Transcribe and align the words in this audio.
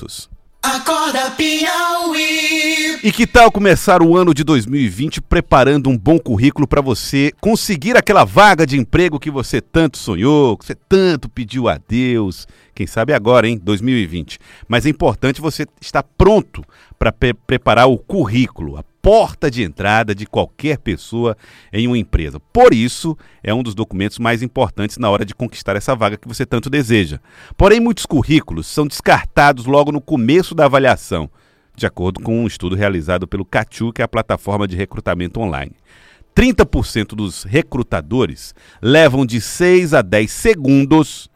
minutos. 0.00 0.30
Acorda 0.62 1.30
Piauí. 1.30 2.98
E 3.02 3.10
que 3.10 3.26
tal 3.26 3.50
começar 3.50 4.02
o 4.02 4.14
ano 4.14 4.34
de 4.34 4.44
2020 4.44 5.22
preparando 5.22 5.88
um 5.88 5.96
bom 5.96 6.18
currículo 6.18 6.68
para 6.68 6.82
você 6.82 7.32
conseguir 7.40 7.96
aquela 7.96 8.24
vaga 8.24 8.66
de 8.66 8.78
emprego 8.78 9.18
que 9.18 9.30
você 9.30 9.62
tanto 9.62 9.96
sonhou, 9.96 10.58
que 10.58 10.66
você 10.66 10.74
tanto 10.74 11.30
pediu 11.30 11.66
a 11.66 11.78
Deus? 11.88 12.46
Quem 12.74 12.86
sabe 12.86 13.14
agora, 13.14 13.48
hein? 13.48 13.58
2020. 13.62 14.38
Mas 14.68 14.84
é 14.84 14.90
importante 14.90 15.40
você 15.40 15.66
estar 15.80 16.02
pronto 16.02 16.62
para 16.98 17.10
pre 17.10 17.32
preparar 17.32 17.88
o 17.88 17.96
currículo, 17.96 18.76
a 18.76 18.82
porta 19.02 19.50
de 19.50 19.62
entrada 19.62 20.14
de 20.14 20.26
qualquer 20.26 20.78
pessoa 20.78 21.36
em 21.72 21.86
uma 21.86 21.98
empresa. 21.98 22.38
Por 22.52 22.74
isso, 22.74 23.16
é 23.42 23.52
um 23.52 23.62
dos 23.62 23.74
documentos 23.74 24.18
mais 24.18 24.42
importantes 24.42 24.98
na 24.98 25.08
hora 25.08 25.24
de 25.24 25.34
conquistar 25.34 25.76
essa 25.76 25.94
vaga 25.94 26.16
que 26.16 26.28
você 26.28 26.44
tanto 26.44 26.68
deseja. 26.68 27.18
Porém, 27.56 27.80
muitos 27.80 28.06
currículos 28.06 28.66
são 28.66 28.86
descartados 28.86 29.66
logo 29.66 29.90
no 29.90 30.00
começo 30.00 30.54
da 30.54 30.66
avaliação, 30.66 31.30
de 31.74 31.86
acordo 31.86 32.20
com 32.20 32.42
um 32.42 32.46
estudo 32.46 32.76
realizado 32.76 33.26
pelo 33.26 33.44
Cachu, 33.44 33.92
que 33.92 34.02
é 34.02 34.04
a 34.04 34.08
plataforma 34.08 34.68
de 34.68 34.76
recrutamento 34.76 35.40
online. 35.40 35.72
30% 36.34 37.08
dos 37.08 37.44
recrutadores 37.44 38.54
levam 38.80 39.26
de 39.26 39.40
6 39.40 39.94
a 39.94 40.02
10 40.02 40.30
segundos 40.30 41.29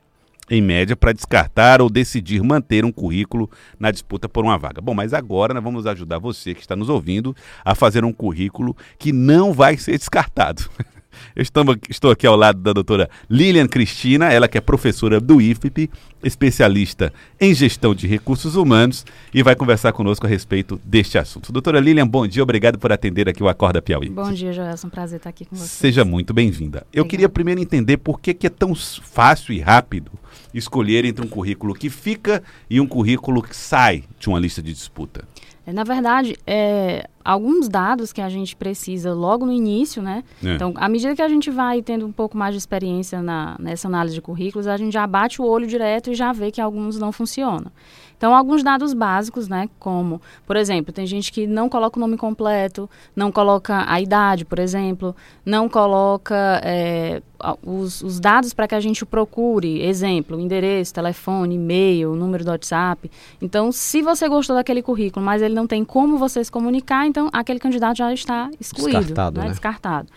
em 0.51 0.61
média, 0.61 0.97
para 0.97 1.13
descartar 1.13 1.81
ou 1.81 1.89
decidir 1.89 2.43
manter 2.43 2.85
um 2.85 2.93
currículo 2.93 3.51
na 3.79 3.91
disputa 3.91 4.29
por 4.29 4.45
uma 4.45 4.59
vaga. 4.59 4.81
Bom, 4.81 4.95
mas 4.95 5.15
agora 5.15 5.55
nós 5.55 5.63
vamos 5.63 5.87
ajudar 5.87 6.19
você 6.19 6.55
que 6.55 6.61
está 6.61 6.77
nos 6.77 6.89
ouvindo 6.89 7.35
a 7.65 7.75
fazer 7.75 8.05
um 8.05 8.13
currículo 8.13 8.77
que 8.99 9.13
não 9.13 9.53
vai 9.53 9.77
ser 9.77 9.99
descartado. 9.99 10.69
Eu 11.35 11.43
estou 11.89 12.11
aqui 12.11 12.27
ao 12.27 12.37
lado 12.37 12.61
da 12.61 12.73
doutora 12.73 13.09
Lilian 13.29 13.67
Cristina, 13.67 14.33
ela 14.33 14.49
que 14.49 14.59
é 14.59 14.61
professora 14.61 15.21
do 15.21 15.41
IFP, 15.41 15.91
especialista 16.23 17.13
em 17.41 17.55
gestão 17.55 17.95
de 17.95 18.07
recursos 18.07 18.57
humanos, 18.57 19.05
e 19.33 19.43
vai 19.43 19.55
conversar 19.55 19.93
conosco 19.93 20.27
a 20.27 20.29
respeito 20.29 20.81
deste 20.85 21.19
assunto. 21.19 21.53
Doutora 21.53 21.81
Lilian, 21.81 22.07
bom 22.07 22.27
dia, 22.27 22.43
obrigado 22.43 22.79
por 22.79 22.93
atender 22.93 23.29
aqui 23.29 23.43
o 23.43 23.49
Acorda 23.49 23.83
Piauí. 23.83 24.09
Bom 24.09 24.33
dia, 24.33 24.53
Joelson, 24.53 24.89
prazer 24.89 25.19
estar 25.19 25.31
aqui 25.31 25.45
com 25.45 25.57
você. 25.57 25.67
Seja 25.67 26.05
muito 26.05 26.33
bem-vinda. 26.33 26.87
Eu 26.93 27.05
queria 27.05 27.29
primeiro 27.29 27.61
entender 27.61 27.97
por 27.99 28.21
que, 28.21 28.33
que 28.35 28.47
é 28.47 28.51
tão 28.51 28.75
fácil 28.75 29.53
e 29.53 29.61
rápido 29.61 30.11
escolher 30.53 31.05
entre 31.05 31.25
um 31.25 31.29
currículo 31.29 31.75
que 31.75 31.91
fica 31.91 32.43
e 32.71 32.81
um 32.81 32.87
currículo 32.87 33.43
que 33.43 33.57
sai 33.57 34.05
de 34.19 34.29
uma 34.29 34.39
lista 34.39 34.63
de 34.63 34.73
disputa. 34.73 35.25
É, 35.67 35.73
na 35.73 35.83
verdade, 35.83 36.37
é, 36.47 37.09
alguns 37.25 37.69
dados 37.69 38.13
que 38.13 38.21
a 38.21 38.29
gente 38.29 38.55
precisa 38.55 39.15
logo 39.15 39.47
no 39.47 39.53
início, 39.53 40.03
né? 40.03 40.23
É. 40.45 40.55
Então, 40.55 40.75
à 40.77 40.89
medida 40.89 41.15
que 41.17 41.23
a 41.23 41.29
gente 41.29 41.51
vai 41.51 41.81
tendo 41.81 42.07
um 42.07 42.13
pouco 42.13 42.37
mais 42.37 42.53
de 42.55 42.59
experiência 42.59 43.23
na, 43.23 43.57
nessa 43.59 43.89
análise 43.89 44.15
de 44.15 44.21
currículos, 44.21 44.67
a 44.67 44.77
gente 44.77 44.93
já 44.93 45.07
bate 45.07 45.41
o 45.41 45.45
olho 45.45 45.67
direto 45.67 46.11
e 46.11 46.15
já 46.15 46.33
vê 46.33 46.51
que 46.51 46.61
alguns 46.61 46.99
não 46.99 47.11
funcionam. 47.13 47.73
Então, 48.17 48.35
alguns 48.35 48.63
dados 48.63 48.95
básicos, 48.95 49.49
né, 49.49 49.69
como, 49.79 50.21
por 50.47 50.57
exemplo, 50.57 50.93
tem 50.93 51.07
gente 51.07 51.33
que 51.33 51.47
não 51.47 51.69
coloca 51.69 51.99
o 51.99 52.01
nome 52.01 52.17
completo, 52.17 52.89
não 53.15 53.31
coloca 53.31 53.85
a 53.87 54.01
idade, 54.01 54.45
por 54.45 54.59
exemplo, 54.59 55.15
não 55.45 55.69
coloca 55.69 56.61
é, 56.65 57.23
os, 57.63 58.03
os, 58.03 58.21
dados 58.21 58.55
para 58.55 58.67
que 58.67 58.75
a 58.75 58.81
gente 58.81 59.05
procure, 59.05 59.83
exemplo, 59.83 60.41
endereço, 60.41 60.95
telefone, 60.95 61.57
e-mail, 61.57 62.15
número 62.15 62.45
do 62.45 62.51
WhatsApp. 62.51 63.11
Então, 63.41 63.71
se 63.71 64.01
você 64.03 64.29
gostou 64.29 64.57
daquele 64.57 64.83
currículo, 64.83 65.25
mas 65.25 65.43
ele 65.43 65.55
não 65.55 65.67
tem 65.67 65.85
como 65.85 66.17
você 66.17 66.43
se 66.43 66.51
comunicar, 66.51 67.07
então 67.07 67.29
aquele 67.33 67.59
candidato 67.59 67.99
já 67.99 68.13
está 68.13 68.51
excluído, 68.61 68.99
descartado. 69.01 69.41
Né? 69.41 69.47
Né? 69.47 69.51
descartado. 69.51 70.09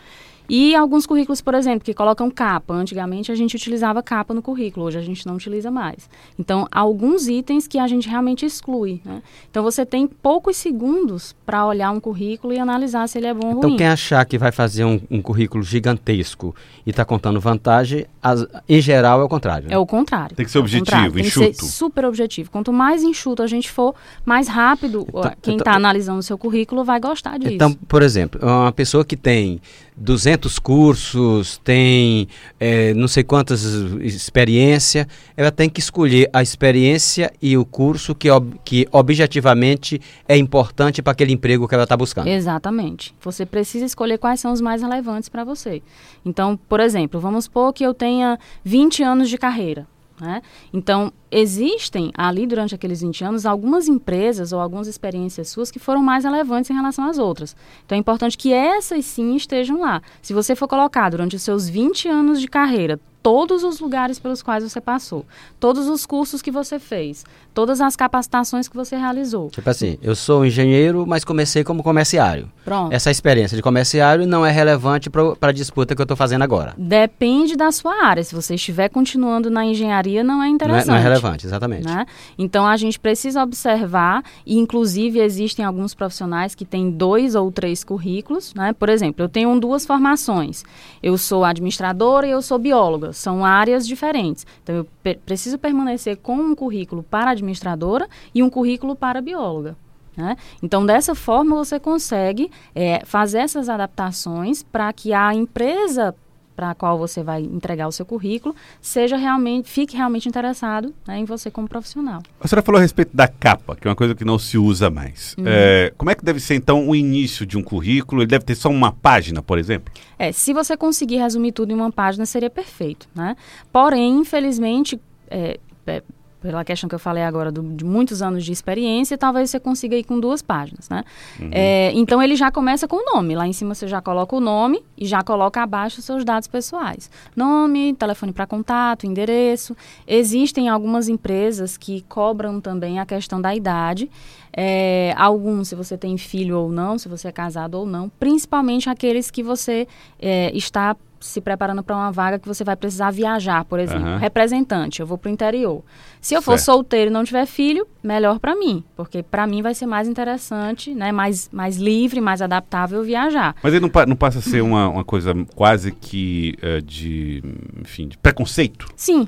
E 0.49 0.75
alguns 0.75 1.05
currículos, 1.05 1.41
por 1.41 1.53
exemplo, 1.53 1.83
que 1.83 1.93
colocam 1.93 2.29
capa. 2.29 2.73
Antigamente 2.73 3.31
a 3.31 3.35
gente 3.35 3.55
utilizava 3.55 4.01
capa 4.01 4.33
no 4.33 4.41
currículo, 4.41 4.85
hoje 4.85 4.97
a 4.97 5.01
gente 5.01 5.25
não 5.25 5.35
utiliza 5.35 5.69
mais. 5.69 6.09
Então, 6.37 6.67
alguns 6.71 7.27
itens 7.27 7.67
que 7.67 7.77
a 7.77 7.87
gente 7.87 8.07
realmente 8.07 8.45
exclui. 8.45 9.01
Né? 9.03 9.21
Então, 9.49 9.63
você 9.63 9.85
tem 9.85 10.07
poucos 10.07 10.57
segundos 10.57 11.35
para 11.45 11.65
olhar 11.65 11.91
um 11.91 11.99
currículo 11.99 12.53
e 12.53 12.59
analisar 12.59 13.07
se 13.07 13.17
ele 13.17 13.27
é 13.27 13.33
bom 13.33 13.47
ou 13.47 13.51
então, 13.51 13.61
ruim. 13.61 13.73
Então, 13.73 13.77
quem 13.77 13.87
achar 13.87 14.25
que 14.25 14.37
vai 14.37 14.51
fazer 14.51 14.85
um, 14.85 14.99
um 15.09 15.21
currículo 15.21 15.63
gigantesco 15.63 16.55
e 16.85 16.89
está 16.89 17.03
contando 17.03 17.39
vantagem, 17.39 18.05
as, 18.21 18.45
em 18.67 18.81
geral 18.81 19.21
é 19.21 19.23
o 19.23 19.29
contrário. 19.29 19.67
Né? 19.67 19.75
É 19.75 19.77
o 19.77 19.85
contrário. 19.85 20.35
Tem 20.35 20.45
que 20.45 20.51
ser 20.51 20.57
é 20.57 20.61
objetivo, 20.61 21.19
enxuto. 21.19 21.45
Tem 21.45 21.51
que 21.51 21.57
ser 21.57 21.65
super 21.65 22.05
objetivo. 22.05 22.51
Quanto 22.51 22.71
mais 22.71 23.03
enxuto 23.03 23.43
a 23.43 23.47
gente 23.47 23.69
for, 23.69 23.95
mais 24.25 24.47
rápido 24.47 25.05
então, 25.07 25.31
quem 25.41 25.57
está 25.57 25.71
então, 25.71 25.73
analisando 25.73 26.19
o 26.19 26.23
seu 26.23 26.37
currículo 26.37 26.83
vai 26.83 26.99
gostar 26.99 27.37
disso. 27.37 27.53
Então, 27.53 27.73
por 27.73 28.01
exemplo, 28.01 28.39
uma 28.43 28.71
pessoa 28.71 29.03
que 29.03 29.17
tem 29.17 29.61
200 29.97 30.59
cursos, 30.59 31.59
tem 31.63 32.27
é, 32.59 32.93
não 32.93 33.07
sei 33.07 33.23
quantas 33.23 33.63
experiência, 33.63 35.07
ela 35.35 35.51
tem 35.51 35.67
que 35.69 35.79
escolher 35.79 36.29
a 36.31 36.41
experiência 36.41 37.33
e 37.41 37.57
o 37.57 37.65
curso 37.65 38.13
que, 38.13 38.29
ob, 38.29 38.59
que 38.63 38.87
objetivamente 38.91 39.99
é 40.27 40.37
importante 40.37 41.01
para 41.01 41.13
aquele 41.13 41.33
emprego 41.33 41.67
que 41.67 41.73
ela 41.73 41.83
está 41.83 41.97
buscando. 41.97 42.27
Exatamente. 42.27 43.13
Você 43.21 43.45
precisa 43.45 43.85
escolher 43.85 44.17
quais 44.19 44.39
são 44.39 44.53
os 44.53 44.61
mais 44.61 44.81
relevantes 44.81 45.29
para 45.29 45.43
você. 45.43 45.81
Então, 46.23 46.57
por 46.69 46.79
exemplo, 46.79 47.19
vamos 47.19 47.45
supor 47.45 47.73
que 47.73 47.83
eu 47.83 47.93
tenha 47.93 48.37
20 48.63 49.01
anos 49.03 49.29
de 49.29 49.37
carreira. 49.37 49.87
Né? 50.19 50.41
Então, 50.73 51.13
existem 51.29 52.11
ali 52.17 52.47
durante 52.47 52.73
aqueles 52.73 53.01
20 53.01 53.23
anos 53.23 53.45
algumas 53.45 53.87
empresas 53.87 54.51
ou 54.51 54.59
algumas 54.59 54.87
experiências 54.87 55.49
suas 55.49 55.69
que 55.69 55.77
foram 55.77 56.01
mais 56.01 56.23
relevantes 56.23 56.71
em 56.71 56.73
relação 56.73 57.05
às 57.05 57.19
outras. 57.19 57.55
Então, 57.85 57.95
é 57.95 57.99
importante 57.99 58.37
que 58.37 58.51
essas 58.51 59.05
sim 59.05 59.35
estejam 59.35 59.81
lá. 59.81 60.01
Se 60.21 60.33
você 60.33 60.55
for 60.55 60.67
colocar 60.67 61.09
durante 61.09 61.35
os 61.35 61.43
seus 61.43 61.69
20 61.69 62.07
anos 62.07 62.41
de 62.41 62.47
carreira 62.47 62.99
todos 63.21 63.63
os 63.63 63.79
lugares 63.79 64.19
pelos 64.19 64.41
quais 64.41 64.63
você 64.63 64.79
passou, 64.79 65.25
todos 65.59 65.87
os 65.87 66.05
cursos 66.05 66.41
que 66.41 66.51
você 66.51 66.79
fez, 66.79 67.25
todas 67.53 67.81
as 67.81 67.95
capacitações 67.95 68.67
que 68.67 68.75
você 68.75 68.95
realizou. 68.95 69.49
Tipo 69.49 69.69
assim, 69.69 69.97
eu 70.01 70.15
sou 70.15 70.45
engenheiro, 70.45 71.05
mas 71.05 71.23
comecei 71.23 71.63
como 71.63 71.83
comerciário. 71.83 72.49
Pronto. 72.63 72.93
Essa 72.93 73.11
experiência 73.11 73.55
de 73.55 73.63
comerciário 73.63 74.27
não 74.27 74.45
é 74.45 74.51
relevante 74.51 75.09
para 75.09 75.35
a 75.41 75.51
disputa 75.51 75.95
que 75.95 76.01
eu 76.01 76.03
estou 76.03 76.15
fazendo 76.15 76.43
agora. 76.43 76.73
Depende 76.77 77.55
da 77.55 77.71
sua 77.71 78.05
área. 78.05 78.23
Se 78.23 78.33
você 78.33 78.55
estiver 78.55 78.89
continuando 78.89 79.49
na 79.49 79.65
engenharia, 79.65 80.23
não 80.23 80.41
é 80.41 80.47
interessante. 80.47 80.87
Não 80.87 80.95
é, 80.95 80.97
não 80.97 81.05
é 81.05 81.09
relevante, 81.09 81.45
exatamente. 81.45 81.85
Né? 81.85 82.05
Então, 82.37 82.65
a 82.65 82.77
gente 82.77 82.99
precisa 82.99 83.43
observar, 83.43 84.23
e 84.45 84.57
inclusive 84.57 85.19
existem 85.19 85.65
alguns 85.65 85.93
profissionais 85.93 86.53
que 86.55 86.65
têm 86.65 86.91
dois 86.91 87.35
ou 87.35 87.51
três 87.51 87.83
currículos. 87.83 88.53
Né? 88.53 88.73
Por 88.73 88.89
exemplo, 88.89 89.23
eu 89.23 89.29
tenho 89.29 89.59
duas 89.59 89.85
formações. 89.85 90.63
Eu 91.01 91.17
sou 91.17 91.43
administradora 91.43 92.27
e 92.27 92.31
eu 92.31 92.41
sou 92.41 92.57
bióloga 92.57 93.16
são 93.17 93.43
áreas 93.43 93.87
diferentes. 93.87 94.45
Então, 94.63 94.75
eu 94.75 95.15
preciso 95.25 95.57
permanecer 95.57 96.17
com 96.17 96.35
um 96.35 96.55
currículo 96.55 97.03
para 97.03 97.31
administradora 97.31 98.07
e 98.33 98.41
um 98.41 98.49
currículo 98.49 98.95
para 98.95 99.21
bióloga. 99.21 99.75
Né? 100.15 100.35
Então, 100.63 100.85
dessa 100.85 101.13
forma, 101.13 101.55
você 101.55 101.79
consegue 101.79 102.49
é, 102.73 103.05
fazer 103.05 103.39
essas 103.39 103.69
adaptações 103.69 104.63
para 104.63 104.91
que 104.91 105.13
a 105.13 105.33
empresa 105.33 106.15
para 106.57 106.71
a 106.71 106.75
qual 106.75 106.97
você 106.97 107.21
vai 107.21 107.43
entregar 107.43 107.87
o 107.87 107.91
seu 107.91 108.03
currículo, 108.03 108.55
seja 108.81 109.15
realmente, 109.15 109.69
fique 109.69 109.95
realmente 109.95 110.27
interessado 110.27 110.91
né, 111.07 111.19
em 111.19 111.23
você 111.23 111.51
como 111.51 111.67
profissional. 111.69 112.23
A 112.41 112.47
senhora 112.47 112.65
falou 112.65 112.79
a 112.79 112.81
respeito 112.81 113.15
da 113.15 113.27
capa, 113.27 113.75
que 113.75 113.87
é 113.87 113.89
uma 113.89 113.95
coisa 113.95 114.15
que 114.15 114.25
não 114.25 114.39
se 114.39 114.57
usa 114.57 114.89
mais. 114.89 115.35
Uhum. 115.37 115.43
É, 115.45 115.93
como 115.95 116.09
é 116.09 116.15
que 116.15 116.25
deve 116.25 116.39
ser, 116.39 116.55
então, 116.55 116.89
o 116.89 116.95
início 116.95 117.45
de 117.45 117.59
um 117.59 117.61
currículo? 117.61 118.23
Ele 118.23 118.27
deve 118.27 118.43
ter 118.43 118.55
só 118.55 118.69
uma 118.69 118.91
página, 118.91 119.43
por 119.43 119.59
exemplo? 119.59 119.93
É, 120.17 120.31
se 120.31 120.51
você 120.51 120.75
conseguir 120.75 121.17
resumir 121.17 121.51
tudo 121.51 121.71
em 121.71 121.75
uma 121.75 121.91
página, 121.91 122.25
seria 122.25 122.49
perfeito, 122.49 123.07
né? 123.13 123.35
Porém, 123.71 124.17
infelizmente, 124.17 124.99
é, 125.29 125.59
é, 125.85 126.01
pela 126.47 126.63
questão 126.63 126.87
que 126.87 126.95
eu 126.95 126.99
falei 126.99 127.23
agora 127.23 127.51
do, 127.51 127.61
de 127.61 127.83
muitos 127.83 128.21
anos 128.21 128.45
de 128.45 128.53
experiência, 128.53 129.17
talvez 129.17 129.49
você 129.49 129.59
consiga 129.59 129.97
ir 129.97 130.05
com 130.05 130.17
duas 130.17 130.41
páginas, 130.41 130.87
né? 130.87 131.03
Uhum. 131.37 131.49
É, 131.51 131.91
então 131.93 132.23
ele 132.23 132.37
já 132.37 132.49
começa 132.49 132.87
com 132.87 132.95
o 132.95 133.13
nome. 133.13 133.35
Lá 133.35 133.45
em 133.45 133.51
cima 133.51 133.75
você 133.75 133.85
já 133.85 134.01
coloca 134.01 134.33
o 134.33 134.39
nome 134.39 134.81
e 134.97 135.05
já 135.05 135.21
coloca 135.21 135.61
abaixo 135.61 135.99
os 135.99 136.05
seus 136.05 136.23
dados 136.23 136.47
pessoais. 136.47 137.11
Nome, 137.35 137.93
telefone 137.95 138.31
para 138.31 138.47
contato, 138.47 139.05
endereço. 139.05 139.75
Existem 140.07 140.69
algumas 140.69 141.09
empresas 141.09 141.75
que 141.75 142.01
cobram 142.07 142.61
também 142.61 142.97
a 142.97 143.05
questão 143.05 143.41
da 143.41 143.53
idade. 143.53 144.09
É, 144.55 145.13
alguns, 145.17 145.67
se 145.67 145.75
você 145.75 145.97
tem 145.97 146.17
filho 146.17 146.57
ou 146.57 146.71
não, 146.71 146.97
se 146.97 147.09
você 147.09 147.27
é 147.27 147.31
casado 147.33 147.75
ou 147.75 147.85
não, 147.85 148.07
principalmente 148.07 148.89
aqueles 148.89 149.29
que 149.29 149.43
você 149.43 149.85
é, 150.17 150.49
está 150.55 150.95
se 151.27 151.41
preparando 151.41 151.83
para 151.83 151.95
uma 151.95 152.11
vaga 152.11 152.39
que 152.39 152.47
você 152.47 152.63
vai 152.63 152.75
precisar 152.75 153.11
viajar, 153.11 153.65
por 153.65 153.79
exemplo. 153.79 154.07
Uhum. 154.07 154.17
Representante, 154.17 154.99
eu 154.99 155.05
vou 155.05 155.17
para 155.17 155.29
o 155.29 155.31
interior. 155.31 155.83
Se 156.21 156.33
eu 156.33 156.41
for 156.41 156.57
solteiro 156.59 157.09
e 157.09 157.13
não 157.13 157.23
tiver 157.23 157.45
filho, 157.45 157.87
melhor 158.03 158.39
para 158.39 158.55
mim, 158.55 158.83
porque 158.95 159.21
para 159.21 159.45
mim 159.45 159.61
vai 159.61 159.73
ser 159.73 159.85
mais 159.85 160.07
interessante, 160.07 160.93
né, 160.93 161.11
mais, 161.11 161.49
mais 161.51 161.77
livre, 161.77 162.19
mais 162.19 162.41
adaptável 162.41 163.03
viajar. 163.03 163.55
Mas 163.61 163.73
ele 163.73 163.85
não, 163.85 164.05
não 164.07 164.15
passa 164.15 164.39
a 164.39 164.41
ser 164.41 164.61
uma, 164.61 164.89
uma 164.89 165.03
coisa 165.03 165.33
quase 165.55 165.91
que 165.91 166.55
uh, 166.63 166.81
de, 166.81 167.43
enfim, 167.79 168.07
de 168.07 168.17
preconceito? 168.17 168.87
Sim, 168.95 169.27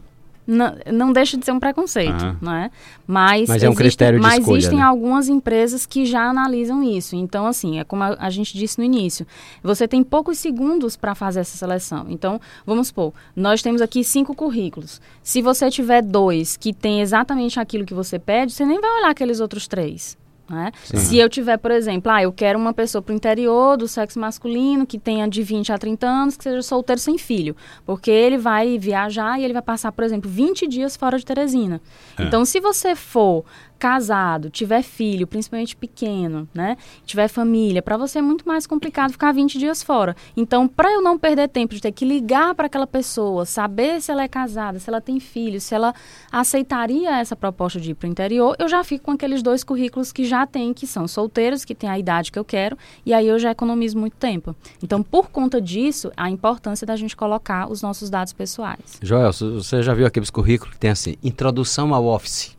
não, 0.49 0.75
não 0.91 1.13
deixa 1.13 1.37
de 1.37 1.45
ser 1.45 1.51
um 1.51 1.59
preconceito, 1.59 2.37
não 2.41 2.53
é? 2.53 2.71
Mas, 3.05 3.47
Mas 3.47 3.63
é 3.63 3.69
um 3.69 3.75
critério 3.75 4.19
de 4.19 4.23
mas 4.23 4.39
escolha, 4.39 4.57
existem 4.57 4.79
né? 4.79 4.83
algumas 4.83 5.29
empresas 5.29 5.85
que 5.85 6.05
já 6.05 6.23
analisam 6.23 6.83
isso. 6.83 7.15
Então, 7.15 7.45
assim, 7.45 7.79
é 7.79 7.83
como 7.83 8.03
a, 8.03 8.17
a 8.19 8.29
gente 8.29 8.57
disse 8.57 8.77
no 8.79 8.83
início, 8.83 9.25
você 9.63 9.87
tem 9.87 10.03
poucos 10.03 10.39
segundos 10.39 10.97
para 10.97 11.13
fazer 11.13 11.41
essa 11.41 11.55
seleção. 11.55 12.07
Então, 12.09 12.41
vamos 12.65 12.87
supor, 12.87 13.13
nós 13.35 13.61
temos 13.61 13.81
aqui 13.81 14.03
cinco 14.03 14.35
currículos. 14.35 14.99
Se 15.21 15.41
você 15.41 15.69
tiver 15.69 16.01
dois 16.01 16.57
que 16.57 16.73
tem 16.73 17.01
exatamente 17.01 17.59
aquilo 17.59 17.85
que 17.85 17.93
você 17.93 18.17
pede, 18.17 18.51
você 18.51 18.65
nem 18.65 18.81
vai 18.81 18.89
olhar 18.99 19.11
aqueles 19.11 19.39
outros 19.39 19.67
três. 19.67 20.17
Né? 20.49 20.71
Se 20.83 21.17
eu 21.17 21.29
tiver, 21.29 21.57
por 21.57 21.71
exemplo, 21.71 22.11
ah, 22.11 22.23
eu 22.23 22.31
quero 22.31 22.57
uma 22.57 22.73
pessoa 22.73 23.01
para 23.01 23.13
o 23.13 23.15
interior 23.15 23.77
do 23.77 23.87
sexo 23.87 24.19
masculino 24.19 24.85
que 24.85 24.97
tenha 24.97 25.27
de 25.27 25.43
20 25.43 25.71
a 25.71 25.77
30 25.77 26.07
anos, 26.07 26.37
que 26.37 26.43
seja 26.43 26.61
solteiro 26.61 26.99
sem 26.99 27.17
filho. 27.17 27.55
Porque 27.85 28.09
ele 28.09 28.37
vai 28.37 28.77
viajar 28.77 29.39
e 29.39 29.43
ele 29.43 29.53
vai 29.53 29.61
passar, 29.61 29.91
por 29.91 30.03
exemplo, 30.03 30.29
20 30.29 30.67
dias 30.67 30.97
fora 30.97 31.17
de 31.17 31.25
Teresina. 31.25 31.81
É. 32.17 32.23
Então, 32.23 32.43
se 32.45 32.59
você 32.59 32.95
for 32.95 33.45
casado, 33.79 34.49
tiver 34.49 34.83
filho, 34.83 35.25
principalmente 35.25 35.75
pequeno, 35.75 36.47
né? 36.53 36.77
Tiver 37.05 37.29
família, 37.29 37.81
para 37.81 37.95
você 37.95 38.19
é 38.19 38.21
muito 38.21 38.45
mais 38.45 38.67
complicado 38.67 39.11
ficar 39.11 39.31
20 39.31 39.57
dias 39.57 39.81
fora. 39.81 40.15
Então, 40.35 40.67
para 40.67 40.91
eu 40.91 41.01
não 41.01 41.17
perder 41.17 41.47
tempo 41.47 41.73
de 41.73 41.81
ter 41.81 41.93
que 41.93 42.03
ligar 42.03 42.53
para 42.53 42.67
aquela 42.67 42.85
pessoa, 42.85 43.45
saber 43.45 44.01
se 44.01 44.11
ela 44.11 44.21
é 44.21 44.27
casada, 44.27 44.77
se 44.79 44.89
ela 44.89 44.99
tem 44.99 45.19
filho, 45.19 45.61
se 45.61 45.73
ela 45.73 45.95
aceitaria 46.29 47.17
essa 47.19 47.35
proposta 47.35 47.79
de 47.79 47.91
ir 47.91 47.95
para 47.95 48.07
o 48.07 48.11
interior, 48.11 48.55
eu 48.59 48.67
já 48.67 48.83
fico 48.83 49.05
com 49.05 49.11
aqueles 49.11 49.41
dois 49.41 49.63
currículos 49.63 50.11
que 50.11 50.25
já 50.25 50.45
tem, 50.45 50.73
que 50.73 50.85
são 50.85 51.07
solteiros, 51.07 51.63
que 51.63 51.73
têm 51.73 51.89
a 51.89 51.97
idade 51.97 52.31
que 52.31 52.37
eu 52.37 52.45
quero, 52.45 52.77
e 53.05 53.13
aí 53.13 53.27
eu 53.27 53.39
já 53.39 53.51
economizo 53.51 53.97
muito 53.97 54.17
tempo. 54.17 54.53
Então, 54.83 55.01
por 55.01 55.29
conta 55.29 55.61
disso, 55.61 56.11
a 56.17 56.29
importância 56.29 56.85
da 56.85 56.97
gente 56.97 57.15
colocar 57.15 57.71
os 57.71 57.81
nossos 57.81 58.09
dados 58.09 58.33
pessoais. 58.33 58.99
Joel, 59.01 59.31
você 59.31 59.81
já 59.81 59.93
viu 59.93 60.05
aqueles 60.05 60.29
currículos 60.29 60.73
que 60.73 60.79
tem 60.79 60.89
assim, 60.89 61.15
introdução 61.23 61.93
ao 61.93 62.05
Office? 62.05 62.58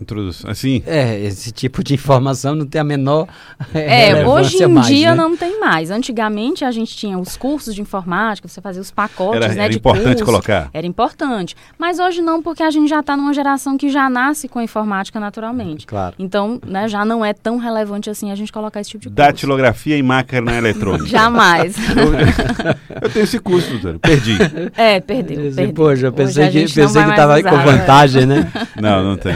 Introdução. 0.00 0.50
Assim, 0.50 0.82
É, 0.86 1.18
esse 1.20 1.50
tipo 1.50 1.82
de 1.82 1.94
informação 1.94 2.54
não 2.54 2.66
tem 2.66 2.80
a 2.80 2.84
menor 2.84 3.26
É, 3.74 4.24
hoje 4.26 4.62
em 4.62 4.66
mais, 4.68 4.86
dia 4.86 5.10
né? 5.10 5.16
não 5.16 5.36
tem 5.36 5.58
mais. 5.60 5.90
Antigamente 5.90 6.64
a 6.64 6.70
gente 6.70 6.96
tinha 6.96 7.18
os 7.18 7.36
cursos 7.36 7.74
de 7.74 7.82
informática, 7.82 8.46
você 8.48 8.60
fazia 8.60 8.80
os 8.80 8.90
pacotes, 8.90 9.42
era, 9.42 9.54
né, 9.54 9.64
era 9.64 9.70
de 9.72 9.78
importante 9.78 10.04
curso. 10.18 10.24
colocar. 10.24 10.70
Era 10.72 10.86
importante. 10.86 11.56
Mas 11.78 11.98
hoje 11.98 12.22
não, 12.22 12.42
porque 12.42 12.62
a 12.62 12.70
gente 12.70 12.88
já 12.88 13.00
está 13.00 13.16
numa 13.16 13.34
geração 13.34 13.76
que 13.76 13.88
já 13.90 14.08
nasce 14.08 14.48
com 14.48 14.58
a 14.58 14.64
informática 14.64 15.18
naturalmente. 15.18 15.86
Claro. 15.86 16.14
Então, 16.18 16.60
né, 16.66 16.86
já 16.88 17.04
não 17.04 17.24
é 17.24 17.32
tão 17.32 17.56
relevante 17.58 18.08
assim 18.08 18.30
a 18.30 18.34
gente 18.34 18.52
colocar 18.52 18.80
esse 18.80 18.90
tipo 18.90 19.02
de 19.02 19.08
curso. 19.08 19.16
Datilografia 19.16 19.96
e 19.96 20.02
máquina 20.02 20.56
eletrônica. 20.56 21.06
Jamais. 21.10 21.76
Eu, 21.96 22.14
eu 23.02 23.10
tenho 23.10 23.24
esse 23.24 23.38
curso, 23.38 23.70
doutor. 23.78 23.98
Perdi. 23.98 24.38
é, 24.76 25.00
perdeu. 25.00 25.46
Esse- 25.46 25.56
perdeu. 25.56 25.74
Poxa, 25.74 26.06
eu 26.06 26.12
pensei 26.12 26.46
que, 26.50 26.60
pensei 26.60 26.86
que 26.86 26.92
mais 27.08 27.16
tava 27.16 27.42
com 27.42 27.56
vantagem, 27.58 28.26
né? 28.26 28.50
Não, 28.80 29.02
não 29.02 29.16
tem. 29.16 29.34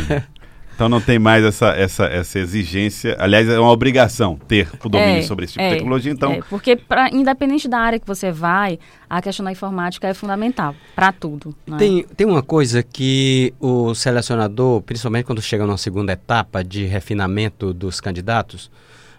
Então 0.82 0.88
não 0.88 1.00
tem 1.00 1.17
mais 1.17 1.44
essa, 1.44 1.69
essa, 1.76 2.06
essa 2.06 2.40
exigência. 2.40 3.17
Aliás, 3.20 3.49
é 3.49 3.56
uma 3.56 3.70
obrigação 3.70 4.37
ter 4.49 4.69
o 4.84 4.88
domínio 4.88 5.19
É, 5.19 5.23
sobre 5.23 5.44
esse 5.44 5.52
tipo 5.52 5.62
é, 5.62 5.69
de 5.69 5.75
tecnologia. 5.76 6.11
Então, 6.11 6.32
é, 6.32 6.40
porque, 6.50 6.75
pra, 6.75 7.08
independente 7.08 7.69
da 7.69 7.79
área 7.79 8.00
que 8.00 8.06
você 8.06 8.32
vai, 8.32 8.81
a 9.08 9.23
questão 9.23 9.44
da 9.44 9.52
informática 9.52 10.08
é 10.08 10.12
fundamental 10.12 10.75
para 10.93 11.12
tudo. 11.12 11.55
né? 11.64 11.76
Tem, 11.79 12.05
tem 12.17 12.26
uma 12.26 12.43
coisa 12.43 12.82
que 12.82 13.55
o 13.61 13.94
selecionador, 13.94 14.82
principalmente 14.82 15.25
quando 15.25 15.40
chega 15.40 15.64
na 15.64 15.76
segunda 15.76 16.14
etapa 16.14 16.64
de 16.64 16.84
refinamento 16.84 17.73
dos 17.73 18.00
candidatos, 18.00 18.69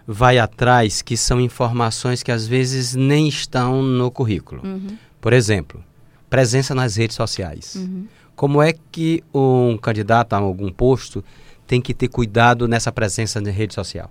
vai 0.06 0.38
atrás, 0.38 1.00
que 1.00 1.16
são 1.16 1.40
informações 1.40 2.22
que 2.22 2.30
às 2.30 2.46
vezes 2.46 2.94
nem 2.94 3.26
estão 3.26 3.80
no 3.80 4.10
currículo. 4.10 4.60
Uhum, 4.62 4.98
Por 5.18 5.32
exemplo, 5.32 5.82
presença 6.28 6.74
nas 6.74 6.96
redes 6.96 7.16
sociais. 7.16 7.76
uhum. 7.76 8.04
Como 8.36 8.60
é 8.60 8.74
que 8.90 9.22
um 9.32 9.78
candidato 9.78 10.32
a 10.34 10.38
algum 10.38 10.70
posto 10.70 11.24
tem 11.66 11.80
que 11.80 11.94
ter 11.94 12.08
cuidado 12.08 12.68
nessa 12.68 12.92
presença 12.92 13.40
na 13.40 13.50
rede 13.50 13.74
social? 13.74 14.10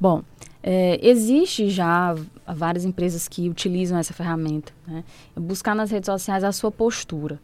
Bom, 0.00 0.22
é, 0.62 0.98
existe 1.06 1.68
já 1.68 2.14
várias 2.46 2.84
empresas 2.84 3.28
que 3.28 3.48
utilizam 3.48 3.98
essa 3.98 4.14
ferramenta. 4.14 4.72
Né? 4.86 5.04
Buscar 5.36 5.74
nas 5.74 5.90
redes 5.90 6.06
sociais 6.06 6.42
a 6.42 6.52
sua 6.52 6.70
postura. 6.70 7.38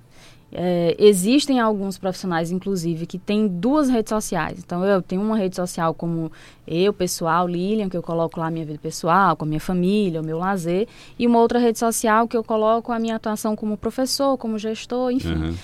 É, 0.53 0.97
existem 0.99 1.61
alguns 1.61 1.97
profissionais, 1.97 2.51
inclusive, 2.51 3.07
que 3.07 3.19
têm 3.19 3.47
duas 3.47 3.89
redes 3.89 4.11
sociais. 4.11 4.59
Então, 4.59 4.85
eu 4.85 5.01
tenho 5.01 5.23
uma 5.23 5.37
rede 5.37 5.57
social 5.57 5.95
como 5.95 6.31
eu, 6.67 6.93
pessoal, 6.93 7.47
Lilian, 7.47 7.89
que 7.89 7.97
eu 7.97 8.03
coloco 8.03 8.41
lá 8.41 8.49
a 8.49 8.51
minha 8.51 8.65
vida 8.65 8.79
pessoal, 8.79 9.37
com 9.37 9.45
a 9.45 9.49
minha 9.49 9.61
família, 9.61 10.21
o 10.21 10.25
meu 10.25 10.39
lazer, 10.39 10.89
e 11.19 11.27
uma 11.27 11.39
outra 11.39 11.59
rede 11.59 11.79
social 11.79 12.27
que 12.27 12.37
eu 12.37 12.43
coloco 12.43 12.93
a 12.93 12.99
minha 12.99 13.17
atuação 13.17 13.55
como 13.55 13.77
professor, 13.77 14.37
como 14.37 14.59
gestor, 14.59 15.11
enfim 15.11 15.31
uhum. 15.31 15.55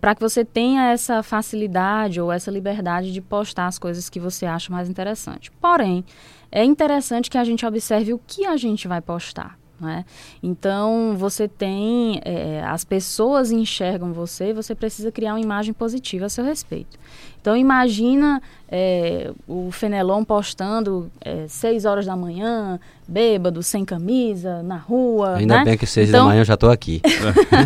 para 0.00 0.14
que 0.14 0.20
você 0.20 0.44
tenha 0.44 0.90
essa 0.90 1.22
facilidade 1.22 2.20
ou 2.20 2.30
essa 2.30 2.50
liberdade 2.50 3.12
de 3.12 3.20
postar 3.20 3.66
as 3.66 3.78
coisas 3.78 4.08
que 4.08 4.20
você 4.20 4.46
acha 4.46 4.72
mais 4.72 4.88
interessante. 4.88 5.50
Porém, 5.60 6.04
é 6.50 6.64
interessante 6.64 7.30
que 7.30 7.38
a 7.38 7.44
gente 7.44 7.64
observe 7.64 8.12
o 8.12 8.20
que 8.26 8.46
a 8.46 8.56
gente 8.56 8.86
vai 8.86 9.00
postar. 9.00 9.58
Né? 9.80 10.04
Então, 10.42 11.14
você 11.18 11.46
tem. 11.46 12.20
é, 12.24 12.62
as 12.66 12.84
pessoas 12.84 13.50
enxergam 13.50 14.12
você, 14.12 14.52
você 14.52 14.74
precisa 14.74 15.12
criar 15.12 15.34
uma 15.34 15.40
imagem 15.40 15.74
positiva 15.74 16.26
a 16.26 16.28
seu 16.28 16.44
respeito. 16.44 16.98
Então, 17.40 17.56
imagina 17.56 18.42
é, 18.68 19.30
o 19.46 19.70
Fenelon 19.70 20.24
postando 20.24 21.08
é, 21.20 21.46
6 21.46 21.84
horas 21.84 22.04
da 22.04 22.16
manhã, 22.16 22.80
bêbado, 23.06 23.62
sem 23.62 23.84
camisa, 23.84 24.62
na 24.62 24.76
rua. 24.76 25.36
Ainda 25.36 25.58
né? 25.58 25.64
bem 25.64 25.78
que 25.78 25.86
seis 25.86 26.08
Então, 26.08 26.24
da 26.24 26.30
manhã 26.30 26.40
eu 26.40 26.44
já 26.44 26.54
estou 26.54 26.70
aqui. 26.70 27.00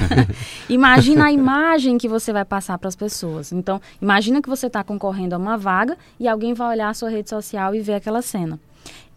Imagina 0.69 1.27
a 1.27 1.33
imagem 1.33 1.97
que 1.97 2.09
você 2.09 2.33
vai 2.33 2.45
passar 2.45 2.77
para 2.77 2.89
as 2.89 2.97
pessoas. 2.97 3.53
Então, 3.53 3.81
imagina 4.03 4.43
que 4.43 4.49
você 4.49 4.67
está 4.67 4.85
concorrendo 4.85 5.35
a 5.35 5.39
uma 5.39 5.57
vaga 5.57 5.97
e 6.19 6.29
alguém 6.29 6.53
vai 6.53 6.69
olhar 6.69 6.91
a 6.91 6.95
sua 6.95 7.09
rede 7.09 7.31
social 7.31 7.75
e 7.75 7.81
ver 7.81 7.95
aquela 7.95 8.21
cena. 8.21 8.61